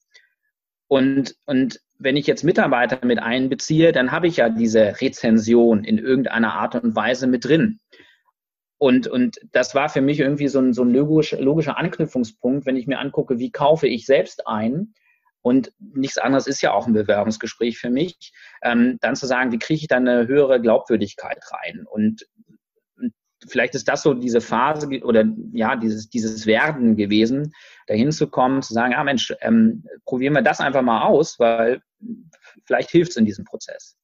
Und, 0.89 1.37
und 1.45 1.81
wenn 1.99 2.17
ich 2.17 2.27
jetzt 2.27 2.45
Mitarbeiter 2.45 3.05
mit 3.05 3.19
einbeziehe, 3.19 3.93
dann 3.93 4.11
habe 4.11 4.27
ich 4.27 4.39
ja 4.39 4.49
diese 4.49 5.01
Rezension 5.01 5.85
in 5.85 5.99
irgendeiner 5.99 6.55
Art 6.55 6.75
und 6.77 6.97
Weise 6.97 7.27
mit 7.27 7.45
drin. 7.45 7.81
Und, 8.79 9.09
und 9.09 9.39
das 9.53 9.75
war 9.75 9.89
für 9.89 10.01
mich 10.01 10.21
irgendwie 10.21 10.49
so 10.49 10.61
ein, 10.61 10.73
so 10.73 10.83
ein 10.83 10.95
logisch, 10.95 11.33
logischer 11.33 11.77
Anknüpfungspunkt, 11.77 12.65
wenn 12.65 12.77
ich 12.77 12.87
mir 12.87 13.01
angucke, 13.01 13.39
wie 13.39 13.51
kaufe 13.51 13.89
ich 13.89 14.07
selbst 14.07 14.47
ein. 14.47 14.95
Und 15.43 15.73
nichts 15.79 16.19
anderes 16.19 16.47
ist 16.47 16.63
ja 16.63 16.73
auch 16.73 16.87
ein 16.87 16.93
Bewerbungsgespräch 16.93 17.79
für 17.79 17.91
mich, 17.91 18.33
ähm, 18.63 18.99
dann 19.01 19.17
zu 19.17 19.27
sagen, 19.27 19.53
wie 19.53 19.59
kriege 19.59 19.81
ich 19.81 19.89
da 19.89 19.97
eine 19.97 20.27
höhere 20.27 20.61
Glaubwürdigkeit 20.61 21.41
rein? 21.51 21.85
Und 21.89 22.27
vielleicht 23.47 23.75
ist 23.75 23.89
das 23.89 24.03
so 24.03 24.15
diese 24.15 24.41
Phase 24.41 24.89
oder 25.03 25.25
ja, 25.53 25.77
dieses, 25.77 26.09
dieses 26.09 26.47
Werden 26.47 26.97
gewesen, 26.97 27.55
dahin 27.87 28.11
zu 28.11 28.27
kommen, 28.27 28.63
zu 28.63 28.75
sagen, 28.75 28.93
ja 28.93 29.05
Mensch, 29.05 29.33
ähm, 29.41 29.85
probieren 30.05 30.35
wir 30.35 30.43
das 30.43 30.61
einfach 30.61 30.83
mal 30.83 31.03
aus, 31.03 31.39
weil 31.39 31.83
vielleicht 32.65 32.91
hilft 32.91 33.13
es 33.13 33.17
in 33.17 33.25
diesem 33.25 33.45
Prozess. 33.45 33.97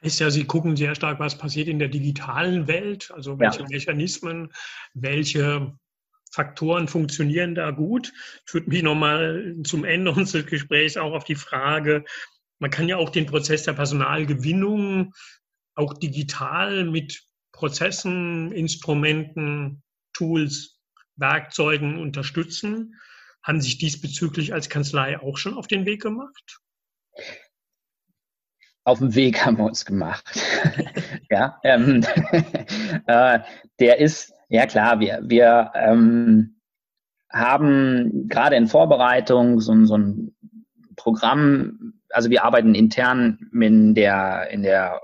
Ist 0.00 0.18
ja, 0.18 0.30
Sie 0.30 0.44
gucken 0.44 0.76
sehr 0.76 0.96
stark, 0.96 1.20
was 1.20 1.38
passiert 1.38 1.68
in 1.68 1.78
der 1.78 1.88
digitalen 1.88 2.66
Welt, 2.66 3.12
also 3.14 3.38
welche 3.38 3.60
ja. 3.60 3.68
Mechanismen, 3.68 4.52
welche 4.94 5.72
Faktoren 6.32 6.88
funktionieren 6.88 7.54
da 7.54 7.70
gut. 7.70 8.12
Führt 8.44 8.66
mich 8.66 8.82
nochmal 8.82 9.54
zum 9.62 9.84
Ende 9.84 10.10
unseres 10.16 10.46
Gesprächs 10.46 10.96
auch 10.96 11.12
auf 11.12 11.24
die 11.24 11.36
Frage, 11.36 12.04
man 12.62 12.70
kann 12.70 12.88
ja 12.88 12.96
auch 12.96 13.10
den 13.10 13.26
Prozess 13.26 13.64
der 13.64 13.72
Personalgewinnung 13.72 15.14
auch 15.74 15.94
digital 15.94 16.84
mit 16.84 17.24
Prozessen, 17.62 18.50
Instrumenten, 18.50 19.84
Tools, 20.14 20.80
Werkzeugen 21.14 21.96
unterstützen. 21.96 22.96
haben 23.40 23.60
sich 23.60 23.78
diesbezüglich 23.78 24.52
als 24.52 24.68
Kanzlei 24.68 25.20
auch 25.20 25.36
schon 25.36 25.54
auf 25.54 25.68
den 25.68 25.86
Weg 25.86 26.02
gemacht? 26.02 26.58
Auf 28.82 28.98
dem 28.98 29.14
Weg 29.14 29.46
haben 29.46 29.58
wir 29.58 29.64
uns 29.64 29.84
gemacht. 29.84 30.24
ja, 31.30 31.60
ähm, 31.62 32.04
äh, 33.06 33.38
der 33.78 34.00
ist, 34.00 34.32
ja 34.48 34.66
klar, 34.66 34.98
wir, 34.98 35.20
wir 35.22 35.70
ähm, 35.76 36.56
haben 37.30 38.26
gerade 38.26 38.56
in 38.56 38.66
Vorbereitung 38.66 39.60
so, 39.60 39.84
so 39.84 39.96
ein 39.96 40.34
Programm, 40.96 41.94
also 42.10 42.28
wir 42.28 42.42
arbeiten 42.42 42.74
intern 42.74 43.38
in 43.52 43.94
der, 43.94 44.50
in 44.50 44.64
der 44.64 45.00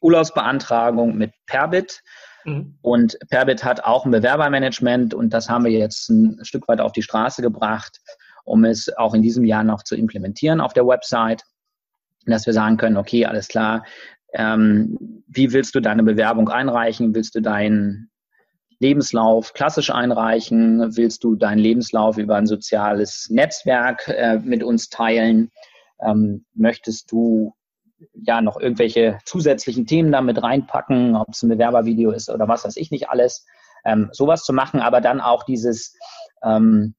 Urlaubsbeantragung 0.00 1.16
mit 1.16 1.32
Perbit. 1.46 2.02
Mhm. 2.44 2.78
Und 2.82 3.18
Perbit 3.30 3.64
hat 3.64 3.84
auch 3.84 4.04
ein 4.04 4.10
Bewerbermanagement 4.10 5.14
und 5.14 5.32
das 5.32 5.48
haben 5.48 5.64
wir 5.64 5.72
jetzt 5.72 6.08
ein 6.08 6.38
Stück 6.42 6.68
weit 6.68 6.80
auf 6.80 6.92
die 6.92 7.02
Straße 7.02 7.42
gebracht, 7.42 8.00
um 8.44 8.64
es 8.64 8.94
auch 8.96 9.14
in 9.14 9.22
diesem 9.22 9.44
Jahr 9.44 9.64
noch 9.64 9.82
zu 9.82 9.96
implementieren 9.96 10.60
auf 10.60 10.72
der 10.72 10.86
Website. 10.86 11.42
Dass 12.26 12.46
wir 12.46 12.52
sagen 12.52 12.76
können, 12.76 12.96
okay, 12.96 13.24
alles 13.24 13.48
klar, 13.48 13.84
ähm, 14.34 15.22
wie 15.26 15.52
willst 15.52 15.74
du 15.74 15.80
deine 15.80 16.02
Bewerbung 16.02 16.48
einreichen? 16.48 17.14
Willst 17.14 17.34
du 17.34 17.40
deinen 17.40 18.10
Lebenslauf 18.78 19.52
klassisch 19.54 19.90
einreichen? 19.90 20.96
Willst 20.96 21.24
du 21.24 21.34
deinen 21.34 21.58
Lebenslauf 21.58 22.18
über 22.18 22.36
ein 22.36 22.46
soziales 22.46 23.28
Netzwerk 23.30 24.08
äh, 24.08 24.38
mit 24.38 24.62
uns 24.62 24.88
teilen? 24.88 25.50
Ähm, 26.00 26.44
möchtest 26.54 27.10
du 27.10 27.54
ja 28.14 28.40
noch 28.40 28.60
irgendwelche 28.60 29.18
zusätzlichen 29.24 29.86
Themen 29.86 30.12
da 30.12 30.20
mit 30.20 30.42
reinpacken, 30.42 31.16
ob 31.16 31.30
es 31.30 31.42
ein 31.42 31.48
Bewerbervideo 31.48 32.10
ist 32.10 32.30
oder 32.30 32.48
was 32.48 32.64
weiß 32.64 32.76
ich 32.76 32.90
nicht 32.90 33.10
alles, 33.10 33.46
ähm, 33.84 34.08
sowas 34.12 34.44
zu 34.44 34.52
machen, 34.52 34.80
aber 34.80 35.00
dann 35.00 35.20
auch 35.20 35.44
dieses 35.44 35.96
ähm, 36.42 36.94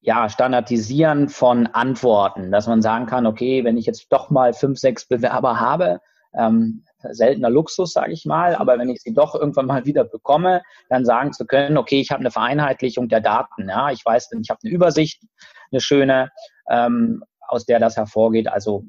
ja, 0.00 0.28
Standardisieren 0.28 1.28
von 1.28 1.66
Antworten, 1.66 2.50
dass 2.50 2.66
man 2.66 2.82
sagen 2.82 3.06
kann, 3.06 3.26
okay, 3.26 3.64
wenn 3.64 3.76
ich 3.76 3.86
jetzt 3.86 4.06
doch 4.10 4.30
mal 4.30 4.52
fünf, 4.52 4.78
sechs 4.78 5.06
Bewerber 5.06 5.60
habe, 5.60 6.00
ähm, 6.34 6.84
seltener 7.10 7.50
Luxus, 7.50 7.92
sage 7.92 8.12
ich 8.12 8.24
mal, 8.24 8.54
aber 8.54 8.78
wenn 8.78 8.90
ich 8.90 9.02
sie 9.02 9.12
doch 9.12 9.34
irgendwann 9.34 9.66
mal 9.66 9.84
wieder 9.86 10.04
bekomme, 10.04 10.62
dann 10.88 11.04
sagen 11.04 11.32
zu 11.32 11.46
können, 11.46 11.76
okay, 11.76 12.00
ich 12.00 12.10
habe 12.10 12.20
eine 12.20 12.30
Vereinheitlichung 12.30 13.08
der 13.08 13.20
Daten, 13.20 13.68
ja, 13.68 13.90
ich 13.90 14.04
weiß, 14.04 14.30
ich 14.40 14.50
habe 14.50 14.60
eine 14.62 14.72
Übersicht, 14.72 15.22
eine 15.70 15.80
schöne, 15.80 16.30
ähm, 16.70 17.22
aus 17.40 17.64
der 17.64 17.78
das 17.80 17.96
hervorgeht. 17.96 18.48
Also 18.48 18.84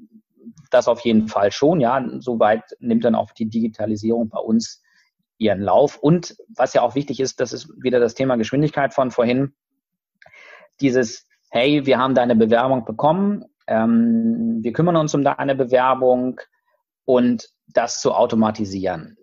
das 0.72 0.88
auf 0.88 1.02
jeden 1.02 1.28
Fall 1.28 1.52
schon, 1.52 1.80
ja. 1.80 2.04
Soweit 2.20 2.64
nimmt 2.80 3.06
dann 3.06 3.16
auch 3.16 3.32
die 3.32 3.50
Digitalisierung 3.50 4.30
bei 4.30 4.40
uns 4.40 4.82
ihren 5.38 5.62
Lauf. 5.62 5.98
Und 5.98 6.36
was 6.56 6.74
ja 6.74 6.82
auch 6.82 6.96
wichtig 6.96 7.20
ist, 7.20 7.40
das 7.40 7.54
ist 7.54 7.70
wieder 7.82 8.00
das 8.00 8.14
Thema 8.14 8.36
Geschwindigkeit 8.36 8.94
von 8.94 9.12
vorhin. 9.12 9.54
Dieses, 10.82 11.28
hey, 11.50 11.86
wir 11.86 11.98
haben 11.98 12.14
deine 12.14 12.36
Bewerbung 12.36 12.86
bekommen, 12.86 13.46
ähm, 13.68 14.60
wir 14.62 14.74
kümmern 14.74 14.96
uns 14.96 15.14
um 15.16 15.24
deine 15.24 15.56
Bewerbung 15.56 16.40
und 17.06 17.50
das 17.68 18.02
zu 18.02 18.14
automatisieren. 18.14 19.18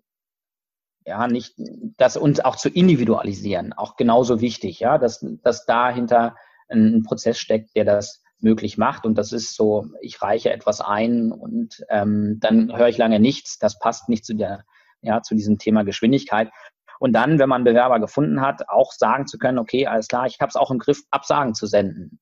Ja, 1.05 1.29
nicht, 1.29 1.55
das 1.99 2.17
uns 2.17 2.41
auch 2.41 2.57
zu 2.57 2.69
individualisieren, 2.69 3.73
auch 3.73 3.97
genauso 3.97 4.41
wichtig, 4.41 4.81
ja, 4.81 4.99
dass, 4.99 5.25
dass 5.43 5.65
dahinter 5.67 6.35
ein 6.69 7.05
Prozess 7.05 7.39
steckt, 7.39 7.77
der 7.77 7.85
das 7.85 8.23
möglich 8.41 8.79
macht. 8.79 9.07
Und 9.07 9.17
das 9.19 9.33
ist 9.33 9.55
so, 9.55 9.87
ich 10.01 10.21
reiche 10.23 10.53
etwas 10.53 10.81
ein 10.81 11.33
und 11.33 11.85
ähm, 11.89 12.39
dann 12.41 12.77
höre 12.77 12.89
ich 12.89 12.99
lange 12.99 13.21
nichts. 13.21 13.59
Das 13.59 13.79
passt 13.79 14.09
nicht 14.09 14.25
zu 14.25 14.35
der, 14.35 14.65
ja, 15.01 15.23
zu 15.23 15.35
diesem 15.35 15.59
Thema 15.59 15.85
Geschwindigkeit. 15.85 16.51
Und 16.99 17.13
dann, 17.13 17.39
wenn 17.39 17.49
man 17.49 17.65
Bewerber 17.65 18.01
gefunden 18.01 18.41
hat, 18.41 18.69
auch 18.69 18.93
sagen 18.93 19.27
zu 19.27 19.39
können, 19.39 19.59
okay, 19.59 19.87
alles 19.87 20.09
klar, 20.09 20.27
ich 20.27 20.39
habe 20.41 20.49
es 20.49 20.57
auch 20.57 20.71
im 20.71 20.79
Griff, 20.79 21.03
Absagen 21.11 21.55
zu 21.55 21.67
senden. 21.67 22.21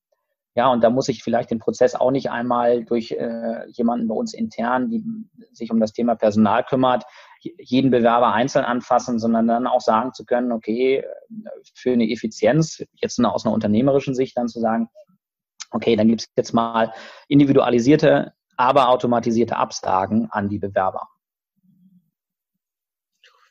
Ja, 0.57 0.69
und 0.69 0.85
da 0.85 0.91
muss 0.91 1.09
ich 1.09 1.25
vielleicht 1.25 1.51
den 1.51 1.59
Prozess 1.59 1.97
auch 1.97 2.13
nicht 2.13 2.31
einmal 2.31 2.85
durch 2.85 3.11
äh, 3.11 3.67
jemanden 3.71 4.07
bei 4.07 4.15
uns 4.15 4.35
intern, 4.35 4.89
die 4.89 5.05
sich 5.53 5.73
um 5.73 5.81
das 5.81 5.93
Thema 5.93 6.15
Personal 6.15 6.63
kümmert, 6.63 7.05
jeden 7.41 7.91
Bewerber 7.91 8.33
einzeln 8.33 8.65
anfassen, 8.65 9.19
sondern 9.19 9.49
dann 9.49 9.67
auch 9.67 9.81
sagen 9.81 10.13
zu 10.13 10.25
können, 10.25 10.53
okay, 10.53 11.05
für 11.75 11.93
eine 11.93 12.09
Effizienz, 12.09 12.85
jetzt 12.95 13.23
aus 13.25 13.45
einer 13.45 13.53
unternehmerischen 13.53 14.15
Sicht 14.15 14.37
dann 14.37 14.47
zu 14.47 14.61
sagen, 14.61 14.89
okay, 15.75 15.97
dann 15.97 16.09
gibt 16.09 16.23
es 16.23 16.29
jetzt 16.37 16.55
mal 16.55 16.93
individualisierte, 17.29 18.33
aber 18.57 18.89
automatisierte 18.89 19.57
Absagen 19.57 20.31
an 20.31 20.49
die 20.49 20.59
Bewerber. 20.59 21.09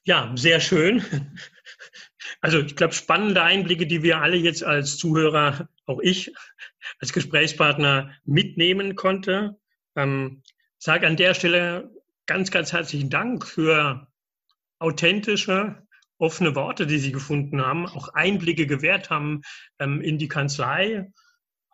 Ja, 0.05 0.31
sehr 0.35 0.59
schön. 0.59 1.03
Also 2.41 2.59
ich 2.59 2.75
glaube, 2.75 2.93
spannende 2.93 3.41
Einblicke, 3.41 3.85
die 3.85 4.01
wir 4.01 4.21
alle 4.21 4.37
jetzt 4.37 4.63
als 4.63 4.97
Zuhörer, 4.97 5.67
auch 5.85 5.99
ich 6.01 6.33
als 6.99 7.13
Gesprächspartner 7.13 8.11
mitnehmen 8.23 8.95
konnte. 8.95 9.57
Ähm, 9.95 10.41
sage 10.77 11.07
an 11.07 11.17
der 11.17 11.33
Stelle 11.33 11.91
ganz, 12.25 12.51
ganz 12.51 12.71
herzlichen 12.73 13.09
Dank 13.09 13.45
für 13.45 14.07
authentische, 14.79 15.85
offene 16.17 16.55
Worte, 16.55 16.87
die 16.87 16.99
Sie 16.99 17.11
gefunden 17.11 17.61
haben, 17.61 17.87
auch 17.87 18.09
Einblicke 18.09 18.67
gewährt 18.67 19.09
haben 19.09 19.41
ähm, 19.79 20.01
in 20.01 20.17
die 20.17 20.29
Kanzlei, 20.29 21.11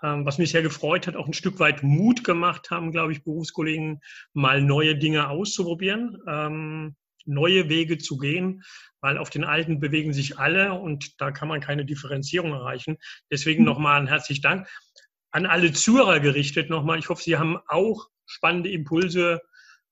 was 0.01 0.37
mich 0.37 0.51
sehr 0.51 0.61
gefreut 0.61 1.07
hat, 1.07 1.15
auch 1.15 1.27
ein 1.27 1.33
Stück 1.33 1.59
weit 1.59 1.83
Mut 1.83 2.23
gemacht 2.23 2.71
haben, 2.71 2.91
glaube 2.91 3.11
ich, 3.11 3.23
Berufskollegen 3.23 3.99
mal 4.33 4.61
neue 4.61 4.95
Dinge 4.95 5.29
auszuprobieren, 5.29 6.17
ähm, 6.27 6.95
neue 7.25 7.69
Wege 7.69 7.97
zu 7.97 8.17
gehen, 8.17 8.63
weil 9.01 9.17
auf 9.17 9.29
den 9.29 9.43
alten 9.43 9.79
bewegen 9.79 10.13
sich 10.13 10.39
alle 10.39 10.73
und 10.73 11.19
da 11.21 11.31
kann 11.31 11.47
man 11.47 11.61
keine 11.61 11.85
Differenzierung 11.85 12.51
erreichen. 12.51 12.97
Deswegen 13.31 13.61
mhm. 13.61 13.67
nochmal 13.67 14.01
ein 14.01 14.07
herzlichen 14.07 14.41
Dank 14.41 14.67
an 15.31 15.45
alle 15.45 15.71
Zuhörer 15.71 16.19
gerichtet 16.19 16.69
nochmal. 16.69 16.97
Ich 16.97 17.09
hoffe, 17.09 17.23
Sie 17.23 17.37
haben 17.37 17.57
auch 17.67 18.07
spannende 18.25 18.71
Impulse 18.71 19.41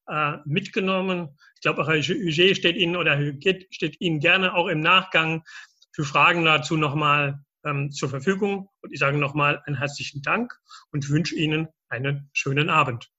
äh, 0.08 0.38
mitgenommen. 0.46 1.38
Ich 1.56 1.62
glaube, 1.62 1.82
auch 1.82 1.88
Herr 1.88 2.02
Huget 2.02 2.58
steht 2.58 2.76
Ihnen 2.76 2.96
oder 2.96 3.18
Herr 3.18 3.34
steht 3.70 4.02
Ihnen 4.02 4.20
gerne 4.20 4.56
auch 4.56 4.68
im 4.68 4.80
Nachgang 4.80 5.44
für 5.92 6.06
Fragen 6.06 6.46
dazu 6.46 6.78
nochmal 6.78 7.40
ähm, 7.68 7.92
zur 7.92 8.10
Verfügung. 8.10 8.70
Und 8.82 8.94
ich 8.94 9.00
sage 9.00 9.18
nochmal 9.18 9.62
einen 9.66 9.78
herzlichen 9.78 10.22
Dank 10.22 10.54
und 10.92 11.10
wünsche 11.10 11.36
Ihnen 11.36 11.68
einen 11.90 12.30
schönen 12.34 12.70
Abend. 12.70 13.12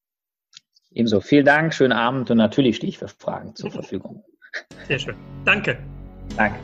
Ebenso 0.90 1.20
vielen 1.20 1.44
Dank, 1.44 1.74
schönen 1.74 1.92
Abend 1.92 2.30
und 2.30 2.38
natürlich 2.38 2.76
stehe 2.76 2.88
ich 2.88 2.98
für 2.98 3.08
Fragen 3.08 3.54
zur 3.54 3.70
Verfügung. 3.70 4.24
Sehr 4.86 4.98
schön. 4.98 5.16
Danke. 5.44 5.78
Danke. 6.36 6.58